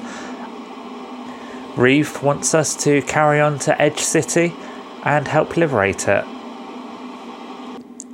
Reeve 1.75 2.23
wants 2.23 2.53
us 2.53 2.73
to 2.85 3.01
carry 3.01 3.41
on 3.41 3.59
to 3.59 3.81
Edge 3.81 3.99
City 3.99 4.53
and 5.07 5.25
help 5.25 5.55
liberate 5.55 6.05
it. 6.09 6.25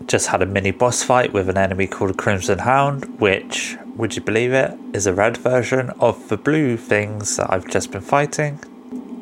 Just 0.06 0.28
had 0.28 0.44
a 0.44 0.46
mini 0.46 0.70
boss 0.70 1.02
fight 1.02 1.34
with 1.34 1.50
an 1.50 1.58
enemy 1.58 1.88
called 1.88 2.16
Crimson 2.20 2.60
Hound, 2.60 3.20
which, 3.20 3.76
would 3.96 4.16
you 4.16 4.22
believe 4.22 4.54
it, 4.54 4.78
is 4.94 5.08
a 5.08 5.14
red 5.14 5.36
version 5.38 5.90
of 6.00 6.30
the 6.30 6.38
blue 6.38 6.78
things 6.78 7.38
that 7.38 7.52
I've 7.52 7.68
just 7.68 7.92
been 7.92 8.02
fighting. 8.02 8.58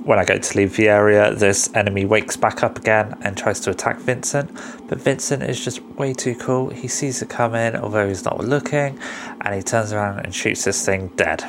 When 0.04 0.20
I 0.20 0.26
go 0.26 0.38
to 0.38 0.58
leave 0.58 0.76
the 0.76 0.90
area, 0.90 1.34
this 1.34 1.74
enemy 1.74 2.04
wakes 2.04 2.36
back 2.36 2.62
up 2.62 2.78
again 2.78 3.18
and 3.22 3.38
tries 3.38 3.62
to 3.62 3.70
attack 3.70 4.00
Vincent, 4.00 4.52
but 4.90 4.98
Vincent 4.98 5.42
is 5.42 5.64
just 5.64 5.82
way 5.82 6.14
too 6.14 6.36
cool. 6.36 6.72
He 6.72 6.90
sees 6.90 7.22
it 7.22 7.30
coming, 7.30 7.78
although 7.78 8.10
he's 8.10 8.26
not 8.26 8.44
looking, 8.44 9.00
and 9.40 9.56
he 9.56 9.62
turns 9.62 9.94
around 9.94 10.26
and 10.26 10.36
shoots 10.36 10.66
this 10.66 10.86
thing 10.86 11.08
dead. 11.16 11.42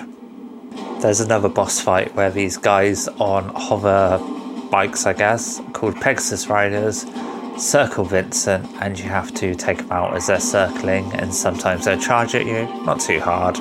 There's 1.01 1.21
another 1.21 1.49
boss 1.49 1.81
fight 1.81 2.15
where 2.15 2.31
these 2.31 2.59
guys 2.59 3.09
on 3.09 3.49
hover 3.49 4.21
bikes, 4.73 5.05
I 5.05 5.13
guess, 5.13 5.61
called 5.75 6.01
Pegasus 6.01 6.49
Riders, 6.49 7.05
circle 7.59 8.07
Vincent, 8.07 8.67
and 8.81 8.99
you 8.99 9.05
have 9.05 9.33
to 9.35 9.55
take 9.55 9.77
them 9.77 9.93
out 9.93 10.17
as 10.17 10.29
they're 10.29 10.41
circling, 10.41 11.13
and 11.13 11.33
sometimes 11.33 11.85
they'll 11.85 12.01
charge 12.01 12.35
at 12.35 12.47
you. 12.47 12.65
Not 12.85 12.99
too 12.99 13.21
hard. 13.21 13.59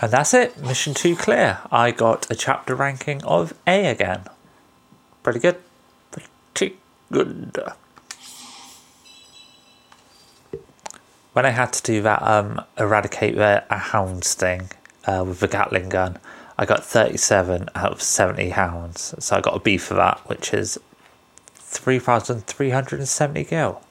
And 0.00 0.10
that's 0.10 0.32
it. 0.32 0.58
Mission 0.62 0.94
2 0.94 1.14
clear. 1.14 1.58
I 1.70 1.90
got 1.90 2.30
a 2.30 2.34
chapter 2.34 2.74
ranking 2.74 3.22
of 3.24 3.52
A 3.66 3.86
again. 3.86 4.22
Pretty 5.22 5.40
good. 5.40 5.56
Pretty 6.10 6.76
good. 7.12 7.58
When 11.34 11.44
I 11.44 11.50
had 11.50 11.72
to 11.74 11.82
do 11.82 12.00
that 12.00 12.22
um, 12.22 12.62
eradicate 12.78 13.36
the 13.36 13.62
hound 13.68 14.24
thing 14.24 14.70
uh, 15.04 15.22
with 15.26 15.40
the 15.40 15.48
Gatling 15.48 15.90
gun, 15.90 16.18
I 16.56 16.66
got 16.66 16.84
37 16.84 17.68
out 17.74 17.92
of 17.92 18.02
70 18.02 18.50
hounds. 18.50 19.14
So 19.18 19.36
I 19.36 19.40
got 19.40 19.56
a 19.56 19.60
B 19.60 19.76
for 19.76 19.94
that, 19.94 20.20
which 20.28 20.54
is 20.54 20.78
3,370 21.54 23.44
gil. 23.44 23.82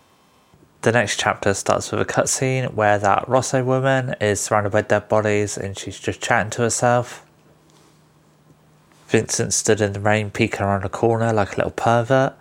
The 0.82 0.92
next 0.92 1.20
chapter 1.20 1.54
starts 1.54 1.92
with 1.92 2.02
a 2.02 2.06
cutscene 2.06 2.74
where 2.74 3.00
that 3.00 3.28
Rosso 3.28 3.64
woman 3.64 4.16
is 4.20 4.42
surrounded 4.42 4.72
by 4.72 4.82
dead 4.82 5.08
bodies 5.08 5.58
and 5.58 5.78
she's 5.78 6.00
just 6.00 6.22
chatting 6.22 6.50
to 6.52 6.62
herself. 6.62 7.26
Vincent 9.08 9.54
stood 9.54 9.80
in 9.80 9.94
the 9.94 10.00
rain 10.00 10.32
peeking 10.32 10.62
around 10.62 10.84
a 10.84 10.90
corner 10.90 11.32
like 11.32 11.54
a 11.54 11.58
little 11.58 11.72
pervert, 11.72 12.34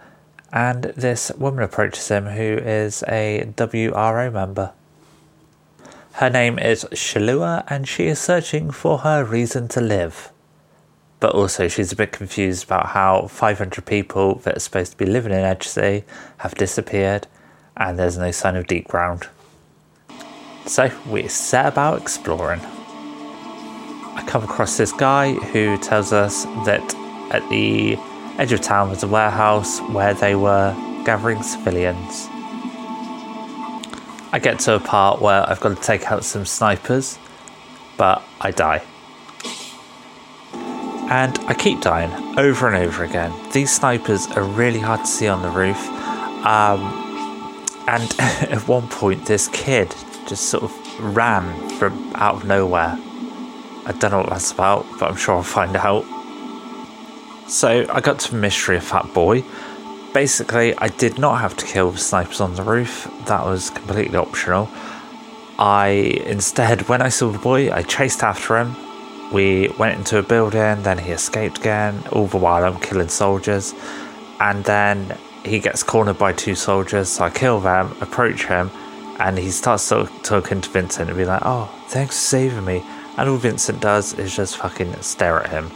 and 0.53 0.85
this 0.97 1.31
woman 1.33 1.63
approaches 1.63 2.09
him 2.09 2.27
who 2.27 2.43
is 2.43 3.05
a 3.09 3.45
WRO 3.57 4.33
member. 4.33 4.73
Her 6.17 6.29
name 6.29 6.59
is 6.59 6.85
Shalua 6.93 7.65
and 7.69 7.89
she 7.89 8.07
is 8.07 8.19
searching 8.19 8.71
for 8.71 8.99
her 8.99 9.25
reason 9.25 9.67
to 9.69 9.81
live. 9.81 10.31
But 11.21 11.35
also, 11.35 11.69
she's 11.69 11.91
a 11.91 11.97
bit 11.97 12.13
confused 12.13 12.65
about 12.65 12.89
how 12.89 13.29
500 13.29 13.87
people 13.87 14.35
that 14.41 14.57
are 14.57 14.61
supposed 14.61 14.93
to 14.93 14.99
be 14.99 15.07
living 15.07 15.33
in 15.33 15.39
Edge 15.39 15.67
City 15.67 16.05
have 16.39 16.55
disappeared 16.55 17.27
and 17.79 17.99
there's 17.99 18.19
no 18.19 18.31
sign 18.31 18.57
of 18.57 18.67
deep 18.67 18.89
ground. 18.89 19.29
So 20.67 20.91
we 21.09 21.29
set 21.29 21.67
about 21.67 22.03
exploring. 22.03 22.61
I 22.61 24.23
come 24.27 24.45
across 24.45 24.77
this 24.77 24.93
guy 24.93 25.33
who 25.33 25.79
tells 25.79 26.13
us 26.13 26.45
that 26.67 26.95
at 27.33 27.49
the 27.49 27.97
edge 28.39 28.53
of 28.53 28.61
town 28.61 28.91
was 28.91 29.03
a 29.03 29.09
warehouse 29.09 29.81
where 29.91 30.13
they 30.13 30.35
were 30.35 30.75
gathering 31.07 31.43
civilians. 31.43 32.29
I 34.35 34.39
get 34.39 34.61
to 34.61 34.75
a 34.75 34.81
part 34.81 35.21
where 35.21 35.49
I've 35.49 35.61
got 35.61 35.77
to 35.77 35.83
take 35.83 36.11
out 36.11 36.25
some 36.25 36.47
snipers, 36.47 37.19
but 37.99 38.23
I 38.41 38.51
die. 38.51 38.83
And 41.11 41.39
I 41.41 41.53
keep 41.53 41.83
dying 41.83 42.39
over 42.39 42.67
and 42.67 42.77
over 42.77 43.05
again. 43.05 43.31
These 43.53 43.71
snipers 43.75 44.27
are 44.29 44.43
really 44.43 44.79
hard 44.79 45.01
to 45.01 45.07
see 45.07 45.29
on 45.29 45.43
the 45.43 45.51
roof. 45.51 45.77
Um, 46.47 46.81
and 47.87 48.15
at 48.19 48.67
one 48.67 48.89
point, 48.89 49.27
this 49.27 49.49
kid 49.49 49.95
just 50.27 50.45
sort 50.45 50.63
of 50.65 51.17
ran 51.17 51.69
from 51.77 52.13
out 52.15 52.37
of 52.37 52.45
nowhere. 52.47 52.97
I 53.85 53.95
don't 53.99 54.13
know 54.13 54.21
what 54.21 54.31
that's 54.31 54.51
about, 54.51 54.87
but 54.99 55.11
I'm 55.11 55.17
sure 55.17 55.35
I'll 55.35 55.43
find 55.43 55.77
out. 55.77 56.07
So 57.51 57.85
I 57.91 58.01
got 58.01 58.19
to 58.21 58.31
the 58.31 58.39
mystery 58.39 58.79
of 58.79 58.85
Fat 58.85 59.13
Boy. 59.13 59.45
Basically, 60.15 60.77
I 60.77 60.89
did 60.89 61.19
not 61.19 61.41
have 61.41 61.57
to 61.57 61.65
kill 61.67 61.97
snipers 61.97 62.41
on 62.41 62.55
the 62.55 62.63
roof, 62.63 63.11
that 63.27 63.45
was 63.45 63.71
completely 63.71 64.19
optional. 64.19 64.69
I 65.59 66.21
instead, 66.27 66.89
when 66.89 67.01
I 67.01 67.09
saw 67.09 67.31
the 67.31 67.39
boy, 67.39 67.73
I 67.73 67.83
chased 67.83 68.23
after 68.23 68.59
him. 68.59 68.77
We 69.33 69.69
went 69.79 69.97
into 69.97 70.19
a 70.19 70.23
building, 70.23 70.83
then 70.83 70.99
he 70.99 71.13
escaped 71.13 71.59
again, 71.59 72.05
all 72.13 72.27
the 72.27 72.37
while 72.37 72.63
I'm 72.65 72.79
killing 72.81 73.09
soldiers. 73.09 73.75
And 74.39 74.65
then 74.65 75.17
he 75.45 75.59
gets 75.59 75.83
cornered 75.83 76.19
by 76.19 76.33
two 76.35 76.55
soldiers, 76.55 77.09
so 77.09 77.25
I 77.25 77.31
kill 77.31 77.61
them, 77.61 77.97
approach 78.01 78.45
him, 78.45 78.71
and 79.19 79.39
he 79.39 79.51
starts 79.51 79.89
talking 79.89 80.61
to 80.61 80.71
Vincent 80.71 81.09
and 81.09 81.17
be 81.17 81.25
like, 81.25 81.43
"Oh, 81.45 81.71
thanks 81.89 82.17
for 82.17 82.25
saving 82.37 82.65
me." 82.65 82.85
And 83.17 83.29
all 83.31 83.37
Vincent 83.37 83.81
does 83.81 84.15
is 84.15 84.37
just 84.37 84.59
fucking 84.59 84.95
stare 85.01 85.41
at 85.43 85.51
him. 85.51 85.71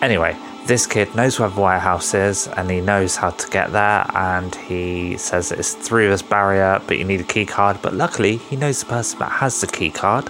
Anyway, 0.00 0.36
this 0.68 0.86
kid 0.86 1.14
knows 1.14 1.40
where 1.40 1.48
the 1.48 1.58
warehouse 1.58 2.12
is 2.12 2.46
and 2.46 2.70
he 2.70 2.82
knows 2.82 3.16
how 3.16 3.30
to 3.30 3.48
get 3.48 3.72
there 3.72 4.04
and 4.14 4.54
he 4.54 5.16
says 5.16 5.50
it's 5.50 5.72
through 5.72 6.10
this 6.10 6.20
barrier 6.20 6.78
but 6.86 6.98
you 6.98 7.04
need 7.04 7.22
a 7.22 7.24
key 7.24 7.46
card. 7.46 7.78
But 7.80 7.94
luckily 7.94 8.36
he 8.36 8.54
knows 8.54 8.80
the 8.80 8.86
person 8.86 9.18
that 9.20 9.32
has 9.32 9.62
the 9.62 9.66
key 9.66 9.90
card. 9.90 10.28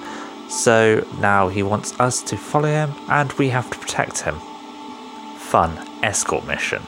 So 0.48 1.04
now 1.18 1.48
he 1.48 1.64
wants 1.64 1.98
us 1.98 2.22
to 2.22 2.36
follow 2.36 2.68
him 2.68 2.94
and 3.08 3.32
we 3.32 3.48
have 3.48 3.68
to 3.70 3.78
protect 3.78 4.20
him. 4.20 4.36
Fun 5.38 5.76
escort 6.04 6.46
mission. 6.46 6.82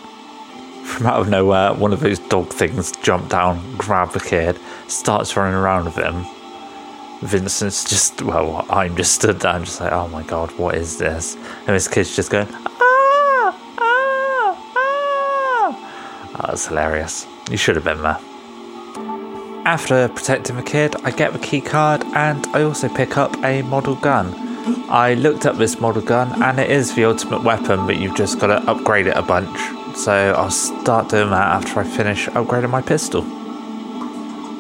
From 0.85 1.09
out 1.09 1.19
of 1.19 1.29
nowhere 1.29 1.75
one 1.75 1.93
of 1.93 1.99
those 1.99 2.21
dog 2.21 2.51
things 2.51 2.93
jump 3.03 3.31
down 3.31 3.77
grab 3.77 4.13
the 4.13 4.21
kid 4.21 4.61
starts 4.87 5.37
running 5.37 5.57
around 5.57 5.87
with 5.87 5.97
him. 5.97 6.25
Vincent's 7.23 7.83
just 7.83 8.23
well 8.23 8.65
I'm 8.71 8.95
just 8.95 9.17
stood 9.17 9.41
there 9.41 9.51
I'm 9.51 9.65
just 9.65 9.81
like 9.81 9.93
oh 9.93 10.07
my 10.07 10.23
god 10.23 10.57
what 10.57 10.77
is 10.77 10.99
this? 10.99 11.35
And 11.35 11.75
this 11.75 11.89
kid's 11.89 12.15
just 12.15 12.31
going 12.31 12.47
Ah, 16.41 16.47
that 16.47 16.53
was 16.53 16.67
hilarious. 16.69 17.27
You 17.51 17.59
should 17.59 17.77
have 17.77 17.85
been 17.85 18.01
there. 18.01 18.19
After 19.67 20.09
protecting 20.09 20.57
the 20.57 20.63
kid, 20.63 20.97
I 21.05 21.11
get 21.11 21.35
the 21.35 21.39
key 21.39 21.61
card 21.61 22.03
and 22.15 22.47
I 22.49 22.63
also 22.63 22.89
pick 22.89 23.19
up 23.19 23.37
a 23.45 23.61
model 23.61 23.95
gun. 23.97 24.33
I 24.89 25.13
looked 25.15 25.45
up 25.45 25.59
this 25.59 25.79
model 25.81 26.01
gun 26.01 26.43
and 26.43 26.59
it 26.59 26.71
is 26.71 26.95
the 26.95 27.05
ultimate 27.05 27.43
weapon, 27.43 27.87
but 27.87 27.99
you've 27.99 28.17
just 28.17 28.41
got 28.41 28.47
to 28.47 28.71
upgrade 28.71 29.07
it 29.07 29.19
a 29.19 29.23
bunch. 29.23 29.59
So 29.95 30.33
I'll 30.35 30.51
start 30.51 31.11
doing 31.11 31.29
that 31.29 31.47
after 31.47 31.81
I 31.81 31.85
finish 31.85 32.27
upgrading 32.29 32.71
my 32.71 32.81
pistol. 32.81 33.23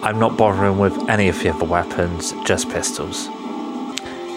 I'm 0.05 0.19
not 0.19 0.37
bothering 0.37 0.79
with 0.79 1.09
any 1.09 1.29
of 1.29 1.38
the 1.40 1.49
other 1.49 1.64
weapons, 1.64 2.35
just 2.45 2.69
pistols. 2.69 3.29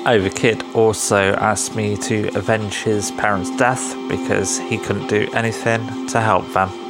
Oh, 0.06 0.20
the 0.22 0.30
kid 0.30 0.64
also 0.74 1.34
asked 1.34 1.76
me 1.76 1.98
to 1.98 2.30
avenge 2.38 2.84
his 2.84 3.12
parents' 3.12 3.54
death 3.58 3.96
because 4.08 4.60
he 4.60 4.78
couldn't 4.78 5.08
do 5.08 5.30
anything 5.34 6.08
to 6.08 6.22
help 6.22 6.48
them. 6.54 6.83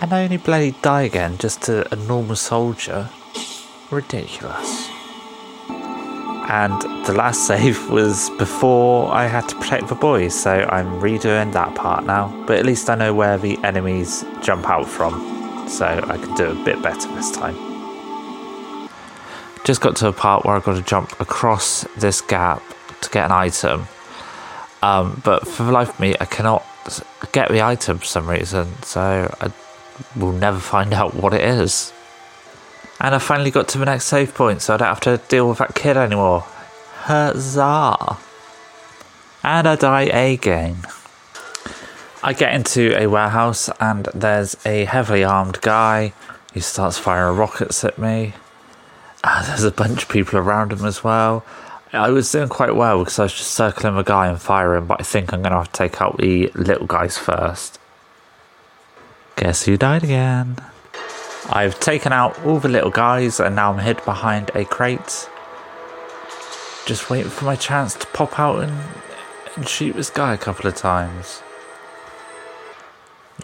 And 0.00 0.14
I 0.14 0.24
only 0.24 0.38
bloody 0.38 0.70
die 0.80 1.02
again 1.02 1.36
just 1.36 1.60
to 1.62 1.86
a 1.92 1.96
normal 1.96 2.34
soldier. 2.34 3.10
Ridiculous. 3.90 4.88
And 5.68 6.80
the 7.04 7.12
last 7.12 7.46
save 7.46 7.90
was 7.90 8.30
before 8.38 9.12
I 9.12 9.26
had 9.26 9.46
to 9.50 9.56
protect 9.56 9.88
the 9.88 9.94
boys, 9.94 10.34
so 10.34 10.66
I'm 10.70 11.00
redoing 11.00 11.52
that 11.52 11.74
part 11.74 12.04
now. 12.06 12.28
But 12.46 12.58
at 12.58 12.64
least 12.64 12.88
I 12.88 12.94
know 12.94 13.12
where 13.12 13.36
the 13.36 13.58
enemies 13.62 14.24
jump 14.42 14.70
out 14.70 14.88
from, 14.88 15.68
so 15.68 15.84
I 15.84 16.16
can 16.16 16.34
do 16.34 16.46
a 16.46 16.64
bit 16.64 16.82
better 16.82 17.06
this 17.14 17.30
time. 17.30 17.56
Just 19.64 19.82
got 19.82 19.96
to 19.96 20.08
a 20.08 20.14
part 20.14 20.46
where 20.46 20.54
I've 20.56 20.64
got 20.64 20.76
to 20.76 20.82
jump 20.82 21.20
across 21.20 21.82
this 21.98 22.22
gap 22.22 22.62
to 23.02 23.10
get 23.10 23.26
an 23.26 23.32
item. 23.32 23.86
Um, 24.82 25.20
but 25.22 25.46
for 25.46 25.64
the 25.64 25.72
life 25.72 25.90
of 25.90 26.00
me, 26.00 26.16
I 26.18 26.24
cannot 26.24 26.64
get 27.32 27.50
the 27.50 27.60
item 27.60 27.98
for 27.98 28.06
some 28.06 28.26
reason, 28.26 28.82
so 28.82 29.32
I 29.42 29.52
we'll 30.16 30.32
never 30.32 30.58
find 30.58 30.92
out 30.92 31.14
what 31.14 31.34
it 31.34 31.42
is. 31.42 31.92
And 33.00 33.14
I 33.14 33.18
finally 33.18 33.50
got 33.50 33.68
to 33.68 33.78
the 33.78 33.86
next 33.86 34.04
save 34.04 34.34
point, 34.34 34.62
so 34.62 34.74
I 34.74 34.76
don't 34.76 34.88
have 34.88 35.00
to 35.00 35.18
deal 35.28 35.48
with 35.48 35.58
that 35.58 35.74
kid 35.74 35.96
anymore. 35.96 36.44
Huzzah! 37.04 38.18
And 39.42 39.66
I 39.66 39.76
die 39.76 40.02
again. 40.02 40.84
I 42.22 42.34
get 42.34 42.54
into 42.54 42.94
a 42.98 43.06
warehouse, 43.06 43.70
and 43.80 44.06
there's 44.14 44.54
a 44.66 44.84
heavily 44.84 45.24
armed 45.24 45.62
guy 45.62 46.12
who 46.52 46.60
starts 46.60 46.98
firing 46.98 47.38
rockets 47.38 47.82
at 47.84 47.98
me. 47.98 48.34
There's 49.46 49.64
a 49.64 49.70
bunch 49.70 50.02
of 50.02 50.08
people 50.10 50.38
around 50.38 50.72
him 50.72 50.84
as 50.84 51.02
well. 51.02 51.44
I 51.92 52.10
was 52.10 52.30
doing 52.30 52.48
quite 52.48 52.76
well 52.76 52.98
because 53.00 53.18
I 53.18 53.22
was 53.24 53.32
just 53.32 53.52
circling 53.52 53.96
the 53.96 54.02
guy 54.02 54.28
and 54.28 54.40
firing, 54.40 54.86
but 54.86 55.00
I 55.00 55.04
think 55.04 55.32
I'm 55.32 55.40
going 55.40 55.52
to 55.52 55.58
have 55.58 55.72
to 55.72 55.78
take 55.78 56.00
out 56.02 56.18
the 56.18 56.50
little 56.54 56.86
guys 56.86 57.16
first. 57.16 57.78
Guess 59.40 59.64
who 59.64 59.78
died 59.78 60.04
again? 60.04 60.56
I've 61.48 61.80
taken 61.80 62.12
out 62.12 62.38
all 62.44 62.58
the 62.58 62.68
little 62.68 62.90
guys 62.90 63.40
and 63.40 63.56
now 63.56 63.72
I'm 63.72 63.78
hid 63.78 64.04
behind 64.04 64.50
a 64.54 64.66
crate. 64.66 65.30
Just 66.84 67.08
waiting 67.08 67.30
for 67.30 67.46
my 67.46 67.56
chance 67.56 67.94
to 67.94 68.06
pop 68.08 68.38
out 68.38 68.62
and, 68.62 68.78
and 69.56 69.66
shoot 69.66 69.96
this 69.96 70.10
guy 70.10 70.34
a 70.34 70.36
couple 70.36 70.66
of 70.66 70.74
times. 70.74 71.42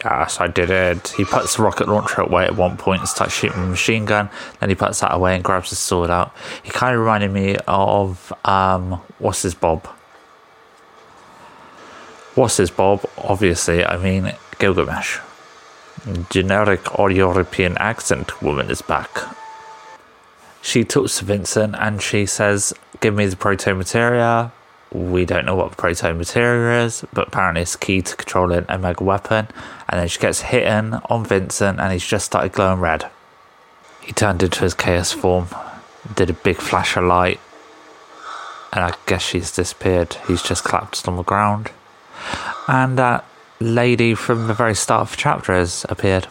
Yes, 0.05 0.39
I 0.39 0.45
did 0.45 0.69
it. 0.69 1.15
He 1.17 1.25
puts 1.25 1.55
the 1.55 1.63
rocket 1.63 1.87
launcher 1.87 2.21
away 2.21 2.43
at 2.43 2.55
one 2.55 2.77
point 2.77 2.99
and 2.99 3.09
starts 3.09 3.33
shooting 3.33 3.63
a 3.63 3.65
machine 3.65 4.05
gun. 4.05 4.29
Then 4.59 4.69
he 4.69 4.75
puts 4.75 4.99
that 4.99 5.15
away 5.15 5.33
and 5.33 5.43
grabs 5.43 5.71
his 5.71 5.79
sword 5.79 6.11
out. 6.11 6.31
He 6.61 6.69
kind 6.69 6.93
of 6.93 6.99
reminded 6.99 7.31
me 7.31 7.57
of 7.67 8.31
um, 8.45 9.01
what's 9.17 9.41
his 9.41 9.55
Bob? 9.55 9.87
What's 12.35 12.57
his 12.57 12.69
Bob? 12.69 13.03
Obviously, 13.17 13.83
I 13.83 13.97
mean 13.97 14.31
Gilgamesh 14.59 15.21
generic 16.29 16.97
or 16.99 17.11
European 17.11 17.77
accent 17.77 18.41
woman 18.41 18.69
is 18.69 18.81
back. 18.81 19.09
She 20.61 20.83
talks 20.83 21.19
to 21.19 21.25
Vincent 21.25 21.75
and 21.77 22.01
she 22.01 22.25
says, 22.25 22.73
Give 22.99 23.13
me 23.13 23.25
the 23.27 23.35
proto 23.35 23.73
materia. 23.75 24.51
We 24.91 25.25
don't 25.25 25.45
know 25.45 25.55
what 25.55 25.77
proto 25.77 26.13
materia 26.13 26.85
is, 26.85 27.05
but 27.13 27.27
apparently 27.27 27.61
it's 27.61 27.75
key 27.75 28.01
to 28.01 28.15
controlling 28.15 28.65
a 28.67 28.77
mega 28.77 29.03
weapon. 29.03 29.47
And 29.89 29.99
then 29.99 30.07
she 30.07 30.19
gets 30.19 30.41
hit 30.41 30.67
on 30.67 31.25
Vincent 31.25 31.79
and 31.79 31.93
he's 31.93 32.05
just 32.05 32.25
started 32.25 32.53
glowing 32.53 32.79
red. 32.79 33.09
He 34.01 34.13
turned 34.13 34.41
into 34.41 34.61
his 34.61 34.73
chaos 34.73 35.11
form, 35.11 35.47
did 36.15 36.29
a 36.29 36.33
big 36.33 36.57
flash 36.57 36.95
of 36.95 37.03
light, 37.03 37.39
and 38.71 38.83
I 38.83 38.93
guess 39.05 39.21
she's 39.21 39.55
disappeared. 39.55 40.15
He's 40.27 40.41
just 40.41 40.63
collapsed 40.63 41.07
on 41.07 41.17
the 41.17 41.23
ground. 41.23 41.71
And 42.67 42.97
that 42.97 43.25
lady 43.59 44.13
from 44.13 44.47
the 44.47 44.53
very 44.53 44.75
start 44.75 45.01
of 45.01 45.11
the 45.11 45.17
chapter 45.17 45.53
has 45.53 45.85
appeared. 45.89 46.27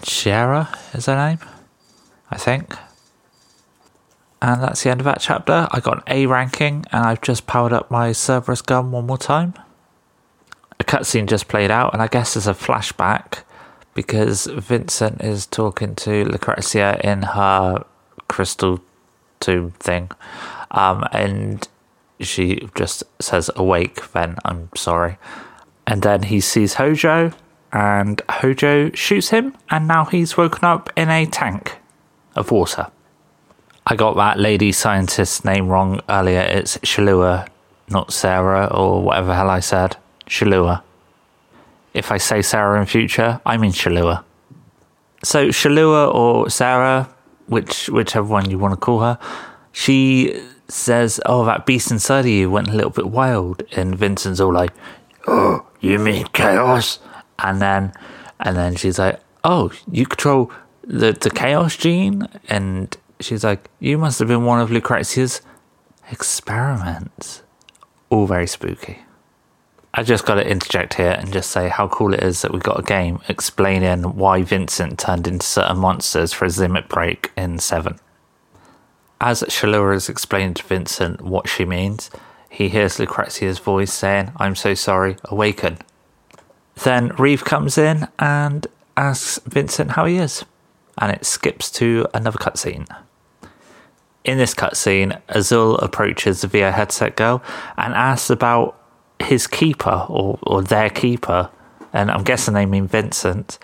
Shara 0.00 0.68
is 0.94 1.06
her 1.06 1.16
name, 1.16 1.38
I 2.30 2.36
think. 2.36 2.74
And 4.40 4.60
that's 4.60 4.82
the 4.82 4.90
end 4.90 5.00
of 5.00 5.04
that 5.04 5.20
chapter. 5.20 5.68
I 5.70 5.80
got 5.80 5.98
an 5.98 6.02
A 6.08 6.26
ranking, 6.26 6.84
and 6.90 7.04
I've 7.04 7.20
just 7.20 7.46
powered 7.46 7.72
up 7.72 7.90
my 7.90 8.12
Cerberus 8.12 8.60
gun 8.60 8.90
one 8.90 9.06
more 9.06 9.18
time. 9.18 9.54
A 10.80 10.84
cutscene 10.84 11.26
just 11.26 11.46
played 11.46 11.70
out, 11.70 11.92
and 11.92 12.02
I 12.02 12.08
guess 12.08 12.34
there's 12.34 12.48
a 12.48 12.54
flashback 12.54 13.44
because 13.94 14.46
Vincent 14.46 15.22
is 15.22 15.46
talking 15.46 15.94
to 15.94 16.24
Lucrezia 16.24 16.98
in 17.04 17.22
her 17.22 17.84
crystal 18.26 18.80
tomb 19.38 19.72
thing. 19.72 20.10
Um, 20.72 21.04
and 21.12 21.68
she 22.18 22.68
just 22.74 23.04
says, 23.20 23.50
Awake, 23.54 24.12
then 24.12 24.38
I'm 24.44 24.70
sorry. 24.74 25.18
And 25.86 26.02
then 26.02 26.24
he 26.24 26.40
sees 26.40 26.74
Hojo, 26.74 27.32
and 27.72 28.22
Hojo 28.28 28.90
shoots 28.92 29.30
him, 29.30 29.56
and 29.70 29.88
now 29.88 30.04
he's 30.04 30.36
woken 30.36 30.64
up 30.64 30.90
in 30.96 31.08
a 31.08 31.26
tank 31.26 31.78
of 32.36 32.50
water. 32.50 32.88
I 33.86 33.96
got 33.96 34.16
that 34.16 34.38
lady 34.38 34.70
scientist's 34.72 35.44
name 35.44 35.68
wrong 35.68 36.00
earlier. 36.08 36.40
It's 36.40 36.78
Shalua, 36.78 37.48
not 37.88 38.12
Sarah, 38.12 38.66
or 38.66 39.02
whatever 39.02 39.34
hell 39.34 39.50
I 39.50 39.60
said. 39.60 39.96
Shalua. 40.28 40.82
If 41.92 42.12
I 42.12 42.18
say 42.18 42.42
Sarah 42.42 42.80
in 42.80 42.86
future, 42.86 43.40
I 43.44 43.56
mean 43.56 43.72
Shalua. 43.72 44.24
So 45.24 45.48
Shalua 45.48 46.14
or 46.14 46.48
Sarah, 46.48 47.08
which 47.46 47.88
whichever 47.88 48.26
one 48.26 48.50
you 48.50 48.58
want 48.58 48.72
to 48.72 48.76
call 48.80 49.00
her, 49.00 49.18
she 49.72 50.40
says, 50.68 51.20
"Oh, 51.26 51.44
that 51.44 51.66
beast 51.66 51.90
inside 51.90 52.20
of 52.20 52.26
you 52.26 52.50
went 52.50 52.68
a 52.68 52.72
little 52.72 52.90
bit 52.90 53.08
wild," 53.08 53.62
and 53.72 53.96
Vincent's 53.96 54.40
all 54.40 54.52
like, 54.52 54.72
"Oh, 55.26 55.66
you 55.80 55.98
mean 55.98 56.26
chaos? 56.32 56.98
And 57.38 57.60
then, 57.60 57.92
and 58.40 58.56
then 58.56 58.76
she's 58.76 58.98
like, 58.98 59.20
oh, 59.44 59.72
you 59.90 60.06
control 60.06 60.50
the, 60.84 61.12
the 61.12 61.30
chaos 61.30 61.76
gene? 61.76 62.28
And 62.48 62.96
she's 63.20 63.44
like, 63.44 63.68
you 63.80 63.98
must 63.98 64.18
have 64.18 64.28
been 64.28 64.44
one 64.44 64.60
of 64.60 64.70
Lucrezia's 64.70 65.42
experiments. 66.10 67.42
All 68.10 68.26
very 68.26 68.46
spooky. 68.46 68.98
I 69.94 70.02
just 70.02 70.24
got 70.24 70.36
to 70.36 70.48
interject 70.48 70.94
here 70.94 71.10
and 71.10 71.32
just 71.32 71.50
say 71.50 71.68
how 71.68 71.88
cool 71.88 72.14
it 72.14 72.22
is 72.22 72.42
that 72.42 72.52
we 72.52 72.60
got 72.60 72.78
a 72.78 72.82
game 72.82 73.20
explaining 73.28 74.16
why 74.16 74.42
Vincent 74.42 74.98
turned 74.98 75.26
into 75.26 75.44
certain 75.44 75.78
monsters 75.78 76.32
for 76.32 76.46
his 76.46 76.58
limit 76.58 76.88
break 76.88 77.30
in 77.36 77.58
7. 77.58 77.98
As 79.20 79.42
Shalua 79.42 79.92
has 79.92 80.08
explained 80.08 80.56
to 80.56 80.64
Vincent 80.64 81.20
what 81.20 81.48
she 81.48 81.64
means, 81.64 82.10
he 82.52 82.68
hears 82.68 82.98
Lucrezia's 82.98 83.58
voice 83.58 83.90
saying, 83.90 84.30
I'm 84.36 84.54
so 84.54 84.74
sorry, 84.74 85.16
awaken. 85.24 85.78
Then 86.84 87.08
Reeve 87.16 87.46
comes 87.46 87.78
in 87.78 88.08
and 88.18 88.66
asks 88.94 89.40
Vincent 89.46 89.92
how 89.92 90.04
he 90.04 90.18
is, 90.18 90.44
and 90.98 91.10
it 91.10 91.24
skips 91.24 91.70
to 91.72 92.06
another 92.12 92.36
cutscene. 92.36 92.86
In 94.24 94.36
this 94.36 94.54
cutscene, 94.54 95.18
Azul 95.30 95.78
approaches 95.78 96.42
the 96.42 96.48
VR 96.48 96.74
headset 96.74 97.16
girl 97.16 97.42
and 97.78 97.94
asks 97.94 98.28
about 98.28 98.78
his 99.18 99.46
keeper 99.46 100.04
or, 100.10 100.38
or 100.42 100.62
their 100.62 100.90
keeper, 100.90 101.48
and 101.94 102.10
I'm 102.10 102.22
guessing 102.22 102.52
they 102.52 102.66
mean 102.66 102.86
Vincent. 102.86 103.58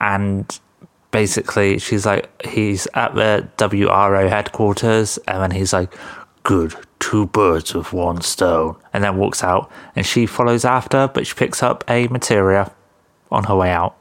And 0.00 0.56
basically, 1.10 1.80
she's 1.80 2.06
like, 2.06 2.30
he's 2.46 2.86
at 2.94 3.16
the 3.16 3.48
WRO 3.56 4.28
headquarters, 4.28 5.18
and 5.26 5.42
then 5.42 5.50
he's 5.50 5.72
like, 5.72 5.92
good 6.44 6.76
two 7.08 7.26
birds 7.26 7.74
with 7.74 7.90
one 7.94 8.20
stone. 8.20 8.76
And 8.92 9.02
then 9.02 9.16
walks 9.16 9.42
out, 9.42 9.70
and 9.96 10.04
she 10.04 10.26
follows 10.26 10.64
after, 10.64 11.08
but 11.08 11.26
she 11.26 11.34
picks 11.34 11.62
up 11.62 11.82
a 11.88 12.06
materia 12.08 12.70
on 13.30 13.44
her 13.44 13.56
way 13.56 13.70
out. 13.70 13.96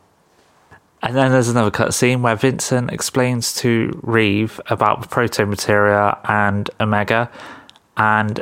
And 1.02 1.16
then 1.16 1.32
there's 1.32 1.48
another 1.48 1.72
cutscene 1.72 2.22
where 2.22 2.36
Vincent 2.36 2.92
explains 2.92 3.54
to 3.56 3.98
Reeve 4.04 4.60
about 4.68 5.02
the 5.02 5.08
proto 5.08 5.46
materia 5.46 6.18
and 6.26 6.70
Omega, 6.82 7.32
and 7.96 8.42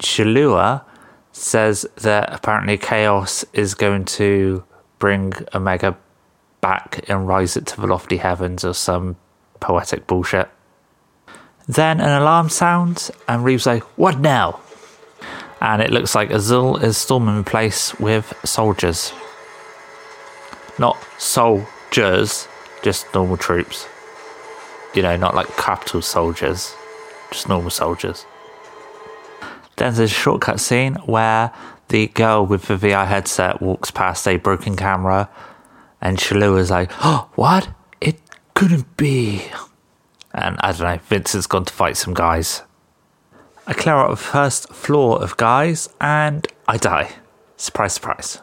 Shalua 0.00 0.84
says 1.32 1.84
that 1.96 2.32
apparently 2.32 2.78
Chaos 2.78 3.44
is 3.52 3.74
going 3.74 4.04
to 4.04 4.62
bring 5.00 5.32
Omega 5.52 5.96
back 6.60 7.08
and 7.08 7.26
rise 7.26 7.56
it 7.56 7.66
to 7.66 7.80
the 7.80 7.86
lofty 7.88 8.18
heavens 8.18 8.64
or 8.64 8.74
some 8.74 9.16
poetic 9.58 10.06
bullshit. 10.06 10.48
Then 11.70 12.00
an 12.00 12.20
alarm 12.20 12.48
sounds, 12.48 13.12
and 13.28 13.44
Reeve's 13.44 13.64
like, 13.64 13.84
What 13.96 14.18
now? 14.18 14.58
And 15.60 15.80
it 15.80 15.92
looks 15.92 16.16
like 16.16 16.30
Azul 16.30 16.78
is 16.78 16.96
storming 16.96 17.36
the 17.36 17.48
place 17.48 17.94
with 18.00 18.34
soldiers. 18.44 19.12
Not 20.80 20.96
soldiers, 21.16 22.48
just 22.82 23.14
normal 23.14 23.36
troops. 23.36 23.86
You 24.94 25.02
know, 25.02 25.16
not 25.16 25.36
like 25.36 25.46
capital 25.56 26.02
soldiers, 26.02 26.74
just 27.30 27.48
normal 27.48 27.70
soldiers. 27.70 28.26
Then 29.76 29.94
there's 29.94 30.10
a 30.10 30.12
shortcut 30.12 30.58
scene 30.58 30.94
where 31.06 31.52
the 31.86 32.08
girl 32.08 32.44
with 32.44 32.66
the 32.66 32.74
VR 32.74 33.06
headset 33.06 33.62
walks 33.62 33.92
past 33.92 34.26
a 34.26 34.38
broken 34.38 34.74
camera, 34.74 35.30
and 36.00 36.18
Shalu 36.18 36.58
is 36.58 36.72
like, 36.72 36.90
Oh, 36.98 37.30
what? 37.36 37.68
It 38.00 38.20
couldn't 38.54 38.96
be. 38.96 39.44
And 40.32 40.56
I 40.60 40.72
don't 40.72 40.82
know, 40.82 41.00
Vincent's 41.08 41.46
gone 41.46 41.64
to 41.64 41.72
fight 41.72 41.96
some 41.96 42.14
guys. 42.14 42.62
I 43.66 43.72
clear 43.72 43.94
out 43.94 44.10
the 44.10 44.16
first 44.16 44.68
floor 44.72 45.22
of 45.22 45.36
guys 45.36 45.88
and 46.00 46.46
I 46.66 46.76
die. 46.76 47.12
Surprise, 47.56 47.94
surprise. 47.94 48.40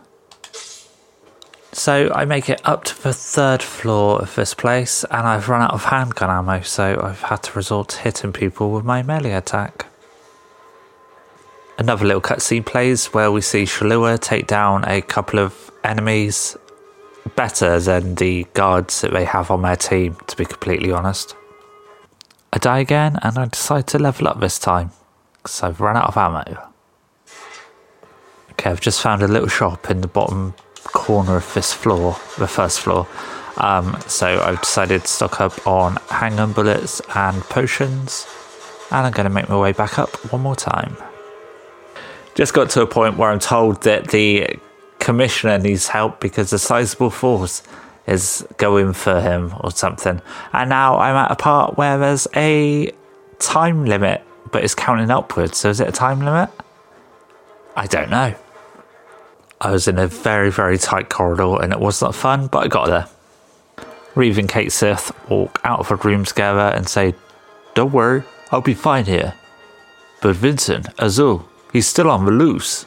So 1.73 2.11
I 2.13 2.25
make 2.25 2.49
it 2.49 2.61
up 2.65 2.85
to 2.85 3.03
the 3.03 3.13
third 3.13 3.61
floor 3.61 4.21
of 4.21 4.33
this 4.35 4.53
place 4.53 5.03
and 5.05 5.27
I've 5.27 5.47
run 5.49 5.61
out 5.61 5.73
of 5.73 5.85
handgun 5.85 6.29
ammo, 6.29 6.61
so 6.61 6.99
I've 7.03 7.21
had 7.21 7.43
to 7.43 7.53
resort 7.53 7.89
to 7.89 7.99
hitting 7.99 8.33
people 8.33 8.71
with 8.71 8.83
my 8.83 9.03
melee 9.03 9.33
attack. 9.33 9.85
Another 11.77 12.05
little 12.05 12.21
cutscene 12.21 12.65
plays 12.65 13.07
where 13.07 13.31
we 13.31 13.41
see 13.41 13.63
Shalua 13.63 14.19
take 14.19 14.47
down 14.47 14.83
a 14.85 15.01
couple 15.01 15.39
of 15.39 15.71
enemies 15.83 16.57
better 17.35 17.79
than 17.79 18.15
the 18.15 18.45
guards 18.53 19.01
that 19.01 19.13
they 19.13 19.25
have 19.25 19.51
on 19.51 19.61
their 19.61 19.75
team, 19.75 20.17
to 20.27 20.35
be 20.35 20.45
completely 20.45 20.91
honest. 20.91 21.35
I 22.53 22.59
die 22.59 22.79
again 22.79 23.19
and 23.21 23.37
I 23.37 23.45
decide 23.45 23.87
to 23.87 23.99
level 23.99 24.27
up 24.27 24.39
this 24.39 24.57
time 24.57 24.91
because 25.35 25.63
I've 25.63 25.79
run 25.79 25.97
out 25.97 26.07
of 26.07 26.17
ammo. 26.17 26.71
Okay, 28.51 28.69
I've 28.69 28.81
just 28.81 29.01
found 29.01 29.21
a 29.21 29.27
little 29.27 29.49
shop 29.49 29.89
in 29.89 30.01
the 30.01 30.07
bottom 30.07 30.53
corner 30.83 31.35
of 31.35 31.53
this 31.53 31.73
floor, 31.73 32.17
the 32.37 32.47
first 32.47 32.79
floor. 32.79 33.07
Um, 33.57 33.99
so 34.07 34.41
I've 34.41 34.61
decided 34.61 35.01
to 35.01 35.07
stock 35.07 35.41
up 35.41 35.67
on 35.67 35.97
handgun 36.09 36.53
bullets 36.53 37.01
and 37.15 37.41
potions, 37.43 38.27
and 38.91 39.05
I'm 39.05 39.11
going 39.11 39.27
to 39.27 39.33
make 39.33 39.49
my 39.49 39.57
way 39.57 39.73
back 39.73 39.99
up 39.99 40.09
one 40.31 40.41
more 40.41 40.55
time. 40.55 40.95
Just 42.35 42.53
got 42.53 42.69
to 42.71 42.81
a 42.81 42.87
point 42.87 43.17
where 43.17 43.31
I'm 43.31 43.39
told 43.39 43.83
that 43.83 44.09
the 44.09 44.59
commissioner 44.99 45.57
needs 45.57 45.87
help 45.87 46.19
because 46.19 46.53
a 46.53 46.59
sizable 46.59 47.09
force 47.09 47.63
is 48.07 48.47
going 48.57 48.93
for 48.93 49.21
him 49.21 49.53
or 49.61 49.71
something. 49.71 50.21
And 50.53 50.69
now 50.69 50.97
I'm 50.97 51.15
at 51.15 51.31
a 51.31 51.35
part 51.35 51.77
where 51.77 51.97
there's 51.97 52.27
a 52.35 52.91
time 53.39 53.85
limit, 53.85 54.23
but 54.51 54.63
it's 54.63 54.75
counting 54.75 55.11
upwards. 55.11 55.57
So 55.57 55.69
is 55.69 55.79
it 55.79 55.87
a 55.87 55.91
time 55.91 56.19
limit? 56.19 56.49
I 57.75 57.85
don't 57.85 58.09
know. 58.09 58.33
I 59.59 59.71
was 59.71 59.87
in 59.87 59.99
a 59.99 60.07
very, 60.07 60.51
very 60.51 60.77
tight 60.77 61.09
corridor 61.09 61.61
and 61.61 61.73
it 61.73 61.79
was 61.79 62.01
not 62.01 62.15
fun, 62.15 62.47
but 62.47 62.59
I 62.63 62.67
got 62.67 62.87
there. 62.87 63.07
Reeve 64.15 64.37
and 64.37 64.49
Cait 64.49 64.71
Sith 64.71 65.11
walk 65.29 65.59
out 65.63 65.79
of 65.79 65.89
the 65.89 65.95
room 65.95 66.25
together 66.25 66.73
and 66.75 66.87
say, 66.87 67.13
Don't 67.75 67.91
worry, 67.91 68.23
I'll 68.51 68.61
be 68.61 68.73
fine 68.73 69.05
here. 69.05 69.35
But 70.21 70.35
Vincent, 70.35 70.87
Azul, 70.97 71.47
he's 71.71 71.87
still 71.87 72.09
on 72.09 72.25
the 72.25 72.31
loose. 72.31 72.85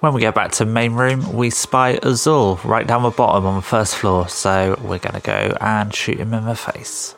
When 0.00 0.12
we 0.12 0.20
get 0.20 0.36
back 0.36 0.52
to 0.52 0.64
main 0.64 0.92
room, 0.92 1.32
we 1.32 1.50
spy 1.50 1.98
Azul 2.04 2.60
right 2.62 2.86
down 2.86 3.02
the 3.02 3.10
bottom 3.10 3.46
on 3.46 3.56
the 3.56 3.62
first 3.62 3.96
floor, 3.96 4.28
so 4.28 4.78
we're 4.84 5.00
gonna 5.00 5.18
go 5.18 5.56
and 5.60 5.92
shoot 5.92 6.18
him 6.20 6.32
in 6.34 6.44
the 6.44 6.54
face. 6.54 7.16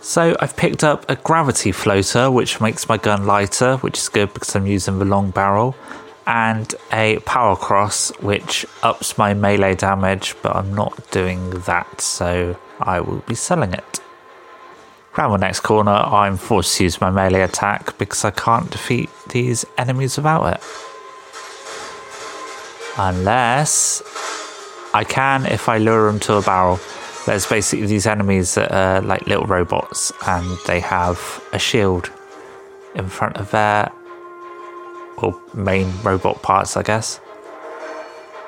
So 0.00 0.34
I've 0.40 0.56
picked 0.56 0.82
up 0.82 1.04
a 1.10 1.16
gravity 1.16 1.70
floater, 1.70 2.30
which 2.30 2.62
makes 2.62 2.88
my 2.88 2.96
gun 2.96 3.26
lighter, 3.26 3.76
which 3.78 3.98
is 3.98 4.08
good 4.08 4.32
because 4.32 4.56
I'm 4.56 4.66
using 4.66 4.98
the 4.98 5.04
long 5.04 5.30
barrel, 5.30 5.76
and 6.26 6.74
a 6.90 7.18
power 7.18 7.54
cross, 7.54 8.08
which 8.20 8.64
ups 8.82 9.18
my 9.18 9.34
melee 9.34 9.74
damage, 9.74 10.34
but 10.40 10.56
I'm 10.56 10.72
not 10.72 11.10
doing 11.10 11.50
that, 11.66 12.00
so 12.00 12.56
I 12.80 13.00
will 13.00 13.22
be 13.26 13.34
selling 13.34 13.74
it. 13.74 14.00
Around 15.18 15.32
the 15.32 15.36
next 15.36 15.60
corner, 15.60 15.92
I'm 15.92 16.38
forced 16.38 16.78
to 16.78 16.84
use 16.84 16.98
my 16.98 17.10
melee 17.10 17.42
attack 17.42 17.98
because 17.98 18.24
I 18.24 18.30
can't 18.30 18.70
defeat 18.70 19.10
these 19.28 19.66
enemies 19.76 20.16
without 20.16 20.54
it. 20.54 20.62
Unless 22.98 24.02
I 24.94 25.04
can 25.04 25.46
if 25.46 25.68
I 25.68 25.78
lure 25.78 26.10
them 26.10 26.20
to 26.20 26.34
a 26.34 26.42
barrel. 26.42 26.78
There's 27.26 27.46
basically 27.46 27.86
these 27.86 28.06
enemies 28.06 28.54
that 28.56 28.72
are 28.72 29.00
like 29.00 29.26
little 29.26 29.46
robots 29.46 30.12
and 30.26 30.58
they 30.66 30.80
have 30.80 31.42
a 31.52 31.58
shield 31.58 32.10
in 32.94 33.08
front 33.08 33.36
of 33.36 33.50
their 33.52 33.90
well, 35.18 35.40
main 35.54 35.92
robot 36.02 36.42
parts, 36.42 36.76
I 36.76 36.82
guess. 36.82 37.20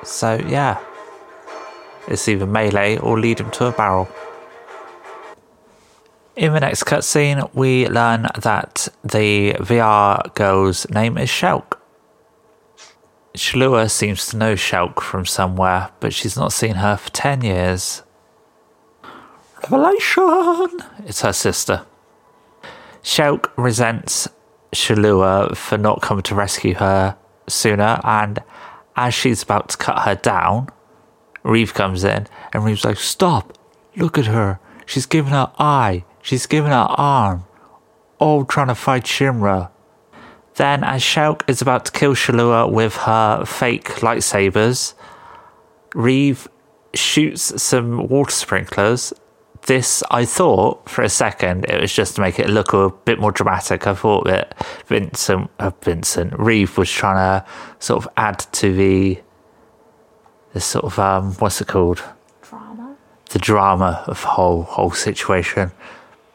So, 0.03 0.35
yeah. 0.47 0.79
It's 2.07 2.27
either 2.27 2.45
melee 2.45 2.97
or 2.97 3.19
lead 3.19 3.37
them 3.37 3.49
to 3.51 3.65
a 3.67 3.71
barrel. 3.71 4.07
In 6.35 6.53
the 6.53 6.59
next 6.59 6.83
cutscene, 6.83 7.49
we 7.55 7.87
learn 7.87 8.27
that 8.37 8.89
the 9.03 9.53
VR 9.53 10.33
girl's 10.35 10.87
name 10.89 11.17
is 11.17 11.29
Shelke. 11.29 11.74
Shalua 13.35 13.89
seems 13.91 14.27
to 14.27 14.37
know 14.37 14.53
Shelke 14.55 15.01
from 15.01 15.25
somewhere, 15.25 15.89
but 15.99 16.13
she's 16.13 16.37
not 16.37 16.53
seen 16.53 16.75
her 16.75 16.97
for 16.97 17.09
10 17.11 17.41
years. 17.41 18.03
Revelation! 19.63 20.81
It's 21.05 21.21
her 21.21 21.33
sister. 21.33 21.85
Shelke 23.03 23.51
resents 23.57 24.27
Shalua 24.73 25.55
for 25.55 25.77
not 25.77 26.01
coming 26.01 26.23
to 26.23 26.35
rescue 26.35 26.75
her 26.75 27.17
sooner, 27.47 27.99
and 28.03 28.39
as 28.95 29.13
she's 29.13 29.43
about 29.43 29.69
to 29.69 29.77
cut 29.77 29.99
her 30.03 30.15
down, 30.15 30.69
Reeve 31.43 31.73
comes 31.73 32.03
in, 32.03 32.27
and 32.53 32.63
Reeve's 32.63 32.85
like, 32.85 32.97
Stop! 32.97 33.57
Look 33.95 34.17
at 34.17 34.25
her! 34.25 34.59
She's 34.85 35.05
giving 35.05 35.31
her 35.31 35.51
eye, 35.57 36.05
she's 36.21 36.45
giving 36.45 36.71
her 36.71 36.87
arm, 36.89 37.45
all 38.19 38.45
trying 38.45 38.67
to 38.67 38.75
fight 38.75 39.03
Shinra. 39.03 39.69
Then, 40.55 40.83
as 40.85 41.01
Shelke 41.01 41.47
is 41.49 41.61
about 41.61 41.85
to 41.85 41.91
kill 41.91 42.13
Shalua 42.13 42.71
with 42.71 42.95
her 42.95 43.43
fake 43.45 43.85
lightsabers, 43.95 44.93
Reeve 45.93 46.47
shoots 46.93 47.61
some 47.61 48.07
water 48.07 48.31
sprinklers. 48.31 49.13
This, 49.63 50.03
I 50.11 50.25
thought 50.25 50.87
for 50.87 51.01
a 51.01 51.09
second, 51.09 51.65
it 51.65 51.81
was 51.81 51.91
just 51.91 52.15
to 52.15 52.21
make 52.21 52.39
it 52.39 52.49
look 52.49 52.71
a 52.71 52.89
bit 52.89 53.19
more 53.19 53.31
dramatic. 53.31 53.85
I 53.87 53.95
thought 53.95 54.25
that 54.25 54.55
Vincent, 54.85 55.49
uh, 55.59 55.71
Vincent 55.81 56.37
Reeve 56.37 56.77
was 56.77 56.89
trying 56.89 57.15
to 57.15 57.45
sort 57.79 58.05
of 58.05 58.11
add 58.15 58.39
to 58.53 58.73
the, 58.73 59.19
the 60.53 60.61
sort 60.61 60.85
of 60.85 60.99
um, 60.99 61.33
what's 61.33 61.59
it 61.59 61.67
called? 61.67 62.01
Drama. 62.43 62.95
The 63.31 63.39
drama 63.39 64.03
of 64.07 64.21
the 64.21 64.27
whole 64.27 64.63
whole 64.63 64.91
situation. 64.91 65.71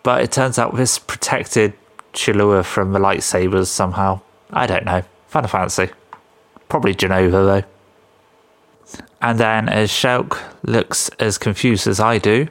But 0.03 0.23
it 0.23 0.33
turns 0.33 0.59
out 0.59 0.77
this 0.77 0.99
protected 0.99 1.75
Shalua 2.13 2.65
from 2.65 2.93
the 2.93 2.99
lightsabers 2.99 3.67
somehow. 3.67 4.21
I 4.51 4.67
don't 4.67 4.85
know. 4.85 5.03
Final 5.29 5.49
Fantasy. 5.49 5.91
Probably 6.69 6.95
Jenova, 6.95 7.31
though. 7.31 9.01
And 9.21 9.39
then 9.39 9.69
as 9.69 9.91
Shelke 9.91 10.39
looks 10.63 11.09
as 11.21 11.39
confused 11.39 11.87
as 11.87 12.01
I 12.01 12.19
do, 12.19 12.49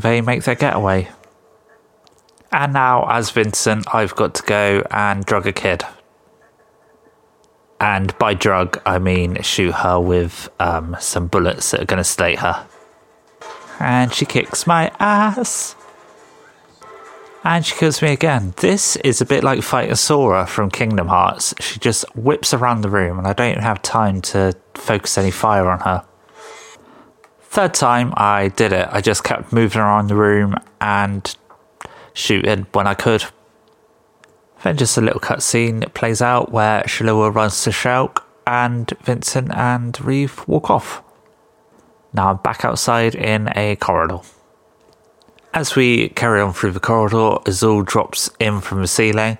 they 0.00 0.20
make 0.20 0.44
their 0.44 0.54
getaway. 0.54 1.08
And 2.52 2.72
now, 2.72 3.06
as 3.08 3.30
Vincent, 3.30 3.86
I've 3.94 4.14
got 4.16 4.34
to 4.34 4.42
go 4.42 4.84
and 4.90 5.24
drug 5.24 5.46
a 5.46 5.52
kid. 5.52 5.84
And 7.80 8.16
by 8.18 8.34
drug, 8.34 8.80
I 8.84 8.98
mean 8.98 9.40
shoot 9.42 9.72
her 9.72 9.98
with 10.00 10.50
um, 10.58 10.96
some 11.00 11.28
bullets 11.28 11.70
that 11.70 11.80
are 11.80 11.86
going 11.86 11.98
to 11.98 12.04
slate 12.04 12.40
her. 12.40 12.66
And 13.78 14.12
she 14.12 14.26
kicks 14.26 14.66
my 14.66 14.92
ass. 14.98 15.74
And 17.42 17.64
she 17.64 17.74
kills 17.74 18.02
me 18.02 18.12
again. 18.12 18.52
This 18.58 18.96
is 18.96 19.20
a 19.20 19.26
bit 19.26 19.42
like 19.42 19.62
fighting 19.62 19.94
Sora 19.94 20.46
from 20.46 20.70
Kingdom 20.70 21.08
Hearts. 21.08 21.54
She 21.58 21.78
just 21.78 22.04
whips 22.14 22.52
around 22.52 22.82
the 22.82 22.90
room, 22.90 23.18
and 23.18 23.26
I 23.26 23.32
don't 23.32 23.60
have 23.60 23.80
time 23.80 24.20
to 24.22 24.54
focus 24.74 25.16
any 25.16 25.30
fire 25.30 25.70
on 25.70 25.80
her. 25.80 26.04
Third 27.40 27.72
time 27.72 28.12
I 28.16 28.48
did 28.48 28.72
it, 28.72 28.88
I 28.92 29.00
just 29.00 29.24
kept 29.24 29.52
moving 29.52 29.80
around 29.80 30.08
the 30.08 30.16
room 30.16 30.54
and 30.80 31.34
shooting 32.12 32.66
when 32.72 32.86
I 32.86 32.94
could. 32.94 33.24
Then 34.62 34.76
just 34.76 34.98
a 34.98 35.00
little 35.00 35.20
cutscene 35.20 35.92
plays 35.94 36.20
out 36.20 36.52
where 36.52 36.82
Shalua 36.82 37.34
runs 37.34 37.62
to 37.64 37.70
Shelke 37.70 38.22
and 38.46 38.92
Vincent 39.02 39.50
and 39.52 39.98
Reeve 40.00 40.46
walk 40.46 40.68
off. 40.68 41.02
Now 42.12 42.30
I'm 42.30 42.36
back 42.36 42.64
outside 42.64 43.14
in 43.14 43.50
a 43.56 43.76
corridor. 43.76 44.20
As 45.52 45.74
we 45.74 46.10
carry 46.10 46.40
on 46.40 46.52
through 46.52 46.72
the 46.72 46.80
corridor, 46.80 47.38
Azul 47.44 47.82
drops 47.82 48.30
in 48.38 48.60
from 48.60 48.80
the 48.82 48.86
ceiling 48.86 49.36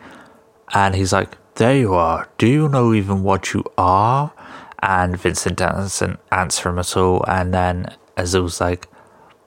and 0.75 0.95
he's 0.95 1.13
like, 1.13 1.37
There 1.55 1.77
you 1.77 1.95
are. 1.95 2.29
Do 2.37 2.49
you 2.49 2.69
know 2.69 2.93
even 2.93 3.23
what 3.23 3.55
you 3.55 3.65
are? 3.79 4.33
And 4.81 5.17
Vincent 5.17 5.59
doesn't 5.59 6.19
answer 6.33 6.71
him 6.71 6.79
at 6.79 6.97
all. 6.97 7.25
And 7.29 7.55
then 7.55 7.95
Azul's 8.17 8.61
like, 8.61 8.87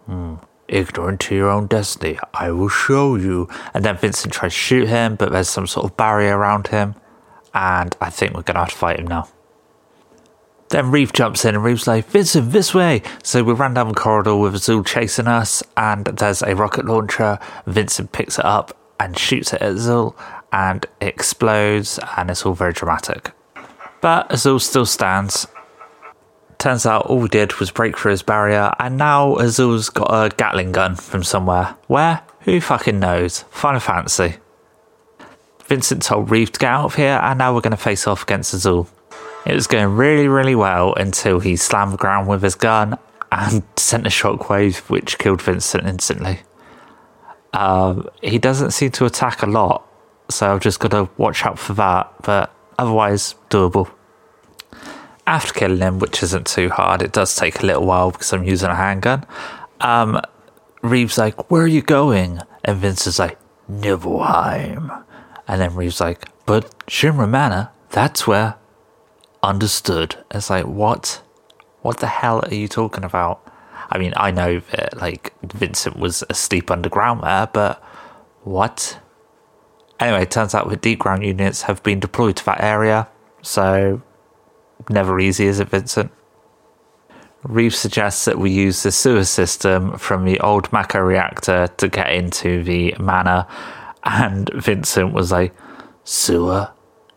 hmm, 0.05 0.35
ignorant 0.67 1.19
to 1.21 1.35
your 1.35 1.49
own 1.49 1.67
destiny, 1.67 2.17
I 2.33 2.51
will 2.51 2.69
show 2.69 3.15
you. 3.15 3.49
And 3.73 3.83
then 3.83 3.97
Vincent 3.97 4.33
tries 4.33 4.53
to 4.53 4.59
shoot 4.59 4.87
him, 4.87 5.15
but 5.15 5.31
there's 5.31 5.49
some 5.49 5.67
sort 5.67 5.85
of 5.85 5.97
barrier 5.97 6.37
around 6.37 6.67
him. 6.67 6.95
And 7.53 7.95
I 7.99 8.09
think 8.09 8.33
we're 8.33 8.43
going 8.43 8.55
to 8.55 8.61
have 8.61 8.69
to 8.69 8.75
fight 8.75 8.99
him 8.99 9.07
now. 9.07 9.27
Then 10.73 10.89
Reeve 10.89 11.13
jumps 11.13 11.45
in 11.45 11.53
and 11.53 11.63
Reeve's 11.63 11.85
like, 11.85 12.07
Vincent, 12.07 12.51
this 12.51 12.73
way. 12.73 13.03
So 13.21 13.43
we 13.43 13.53
ran 13.53 13.75
down 13.75 13.89
the 13.89 13.93
corridor 13.93 14.35
with 14.35 14.55
Azul 14.55 14.83
chasing 14.83 15.27
us, 15.27 15.61
and 15.77 16.05
there's 16.05 16.41
a 16.41 16.55
rocket 16.55 16.85
launcher. 16.85 17.37
Vincent 17.67 18.11
picks 18.11 18.39
it 18.39 18.45
up 18.45 18.75
and 18.99 19.15
shoots 19.15 19.53
it 19.53 19.61
at 19.61 19.69
Azul, 19.69 20.15
and 20.51 20.83
it 20.99 21.09
explodes, 21.09 21.99
and 22.17 22.31
it's 22.31 22.43
all 22.43 22.53
very 22.53 22.73
dramatic. 22.73 23.33
But 24.01 24.33
Azul 24.33 24.57
still 24.57 24.87
stands. 24.87 25.45
Turns 26.57 26.87
out 26.87 27.05
all 27.05 27.19
we 27.19 27.29
did 27.29 27.53
was 27.59 27.69
break 27.69 27.95
through 27.95 28.09
his 28.09 28.23
barrier, 28.23 28.73
and 28.79 28.97
now 28.97 29.35
Azul's 29.35 29.89
got 29.89 30.09
a 30.09 30.35
Gatling 30.35 30.71
gun 30.71 30.95
from 30.95 31.23
somewhere. 31.23 31.75
Where? 31.85 32.23
Who 32.45 32.59
fucking 32.59 32.99
knows? 32.99 33.43
Final 33.51 33.79
Fantasy. 33.79 34.37
Vincent 35.65 36.01
told 36.01 36.31
Reeve 36.31 36.51
to 36.53 36.59
get 36.59 36.71
out 36.71 36.85
of 36.85 36.95
here, 36.95 37.19
and 37.21 37.37
now 37.37 37.53
we're 37.53 37.61
going 37.61 37.71
to 37.71 37.77
face 37.77 38.07
off 38.07 38.23
against 38.23 38.55
Azul. 38.55 38.89
It 39.45 39.53
was 39.53 39.67
going 39.67 39.95
really, 39.95 40.27
really 40.27 40.55
well 40.55 40.93
until 40.93 41.39
he 41.39 41.55
slammed 41.55 41.93
the 41.93 41.97
ground 41.97 42.27
with 42.27 42.41
his 42.43 42.55
gun 42.55 42.97
and 43.31 43.63
sent 43.77 44.07
a 44.07 44.09
shockwave 44.09 44.89
which 44.89 45.17
killed 45.17 45.41
Vincent 45.41 45.85
instantly. 45.85 46.41
Um, 47.53 48.07
he 48.21 48.39
doesn't 48.39 48.71
seem 48.71 48.91
to 48.91 49.05
attack 49.05 49.43
a 49.43 49.45
lot, 49.45 49.85
so 50.29 50.53
I've 50.53 50.61
just 50.61 50.79
got 50.79 50.91
to 50.91 51.09
watch 51.17 51.45
out 51.45 51.59
for 51.59 51.73
that, 51.73 52.11
but 52.23 52.53
otherwise, 52.79 53.35
doable. 53.49 53.91
After 55.27 55.53
killing 55.53 55.79
him, 55.79 55.99
which 55.99 56.23
isn't 56.23 56.47
too 56.47 56.69
hard, 56.69 57.01
it 57.01 57.11
does 57.11 57.35
take 57.35 57.61
a 57.61 57.65
little 57.65 57.85
while 57.85 58.11
because 58.11 58.33
I'm 58.33 58.43
using 58.43 58.69
a 58.69 58.75
handgun. 58.75 59.25
Um, 59.79 60.19
Reeve's 60.81 61.17
like, 61.17 61.49
Where 61.49 61.63
are 61.63 61.67
you 61.67 61.81
going? 61.81 62.39
And 62.65 62.77
Vince 62.77 63.07
is 63.07 63.19
like, 63.19 63.37
Nibelheim. 63.67 64.91
And 65.47 65.61
then 65.61 65.75
Reeve's 65.75 66.01
like, 66.01 66.25
But 66.45 66.75
Shinra 66.87 67.29
Manor, 67.29 67.69
that's 67.89 68.27
where 68.27 68.55
understood. 69.43 70.15
It's 70.31 70.49
like, 70.49 70.65
what? 70.65 71.21
What 71.81 71.99
the 71.99 72.07
hell 72.07 72.43
are 72.43 72.53
you 72.53 72.67
talking 72.67 73.03
about? 73.03 73.45
I 73.89 73.97
mean, 73.97 74.13
I 74.15 74.31
know 74.31 74.59
that 74.71 74.97
like 74.97 75.33
Vincent 75.43 75.97
was 75.97 76.23
asleep 76.29 76.71
underground 76.71 77.21
there, 77.23 77.47
but 77.51 77.83
what? 78.43 78.99
Anyway, 79.99 80.25
turns 80.25 80.55
out 80.55 80.69
the 80.69 80.77
Deepground 80.77 81.25
units 81.25 81.63
have 81.63 81.83
been 81.83 81.99
deployed 81.99 82.37
to 82.37 82.45
that 82.45 82.61
area, 82.61 83.07
so 83.41 84.01
never 84.89 85.19
easy, 85.19 85.45
is 85.45 85.59
it, 85.59 85.69
Vincent? 85.69 86.11
Reeve 87.43 87.75
suggests 87.75 88.25
that 88.25 88.39
we 88.39 88.51
use 88.51 88.83
the 88.83 88.91
sewer 88.91 89.25
system 89.25 89.97
from 89.97 90.25
the 90.25 90.39
old 90.39 90.71
Mako 90.71 90.99
reactor 90.99 91.67
to 91.77 91.89
get 91.89 92.11
into 92.11 92.63
the 92.63 92.95
manor, 92.99 93.45
and 94.03 94.49
Vincent 94.55 95.13
was 95.13 95.31
like, 95.31 95.53
Sewer? 96.03 96.71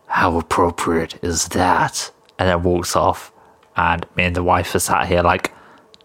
How 0.07 0.37
appropriate 0.37 1.21
is 1.23 1.49
that? 1.49 2.11
And 2.39 2.49
then 2.49 2.63
walks 2.63 2.95
off. 2.95 3.31
And 3.75 4.05
me 4.15 4.23
and 4.25 4.35
the 4.35 4.43
wife 4.43 4.73
are 4.73 4.79
sat 4.79 5.07
here 5.07 5.21
like, 5.21 5.53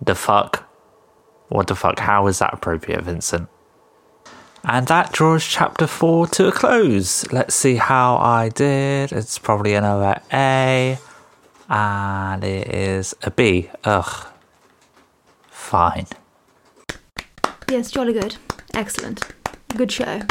the 0.00 0.14
fuck? 0.14 0.68
What 1.48 1.66
the 1.66 1.74
fuck? 1.74 1.98
How 1.98 2.26
is 2.26 2.38
that 2.38 2.54
appropriate, 2.54 3.02
Vincent? 3.02 3.48
And 4.64 4.86
that 4.86 5.12
draws 5.12 5.44
chapter 5.44 5.86
four 5.86 6.26
to 6.28 6.48
a 6.48 6.52
close. 6.52 7.30
Let's 7.32 7.54
see 7.54 7.76
how 7.76 8.16
I 8.16 8.48
did. 8.48 9.12
It's 9.12 9.38
probably 9.38 9.74
another 9.74 10.20
A. 10.32 10.98
And 11.68 12.44
it 12.44 12.68
is 12.68 13.14
a 13.22 13.30
B. 13.30 13.70
Ugh. 13.84 14.26
Fine. 15.50 16.06
Yes, 17.70 17.90
jolly 17.90 18.12
good. 18.12 18.36
Excellent. 18.74 19.22
Good 19.76 19.90
show. 19.90 20.22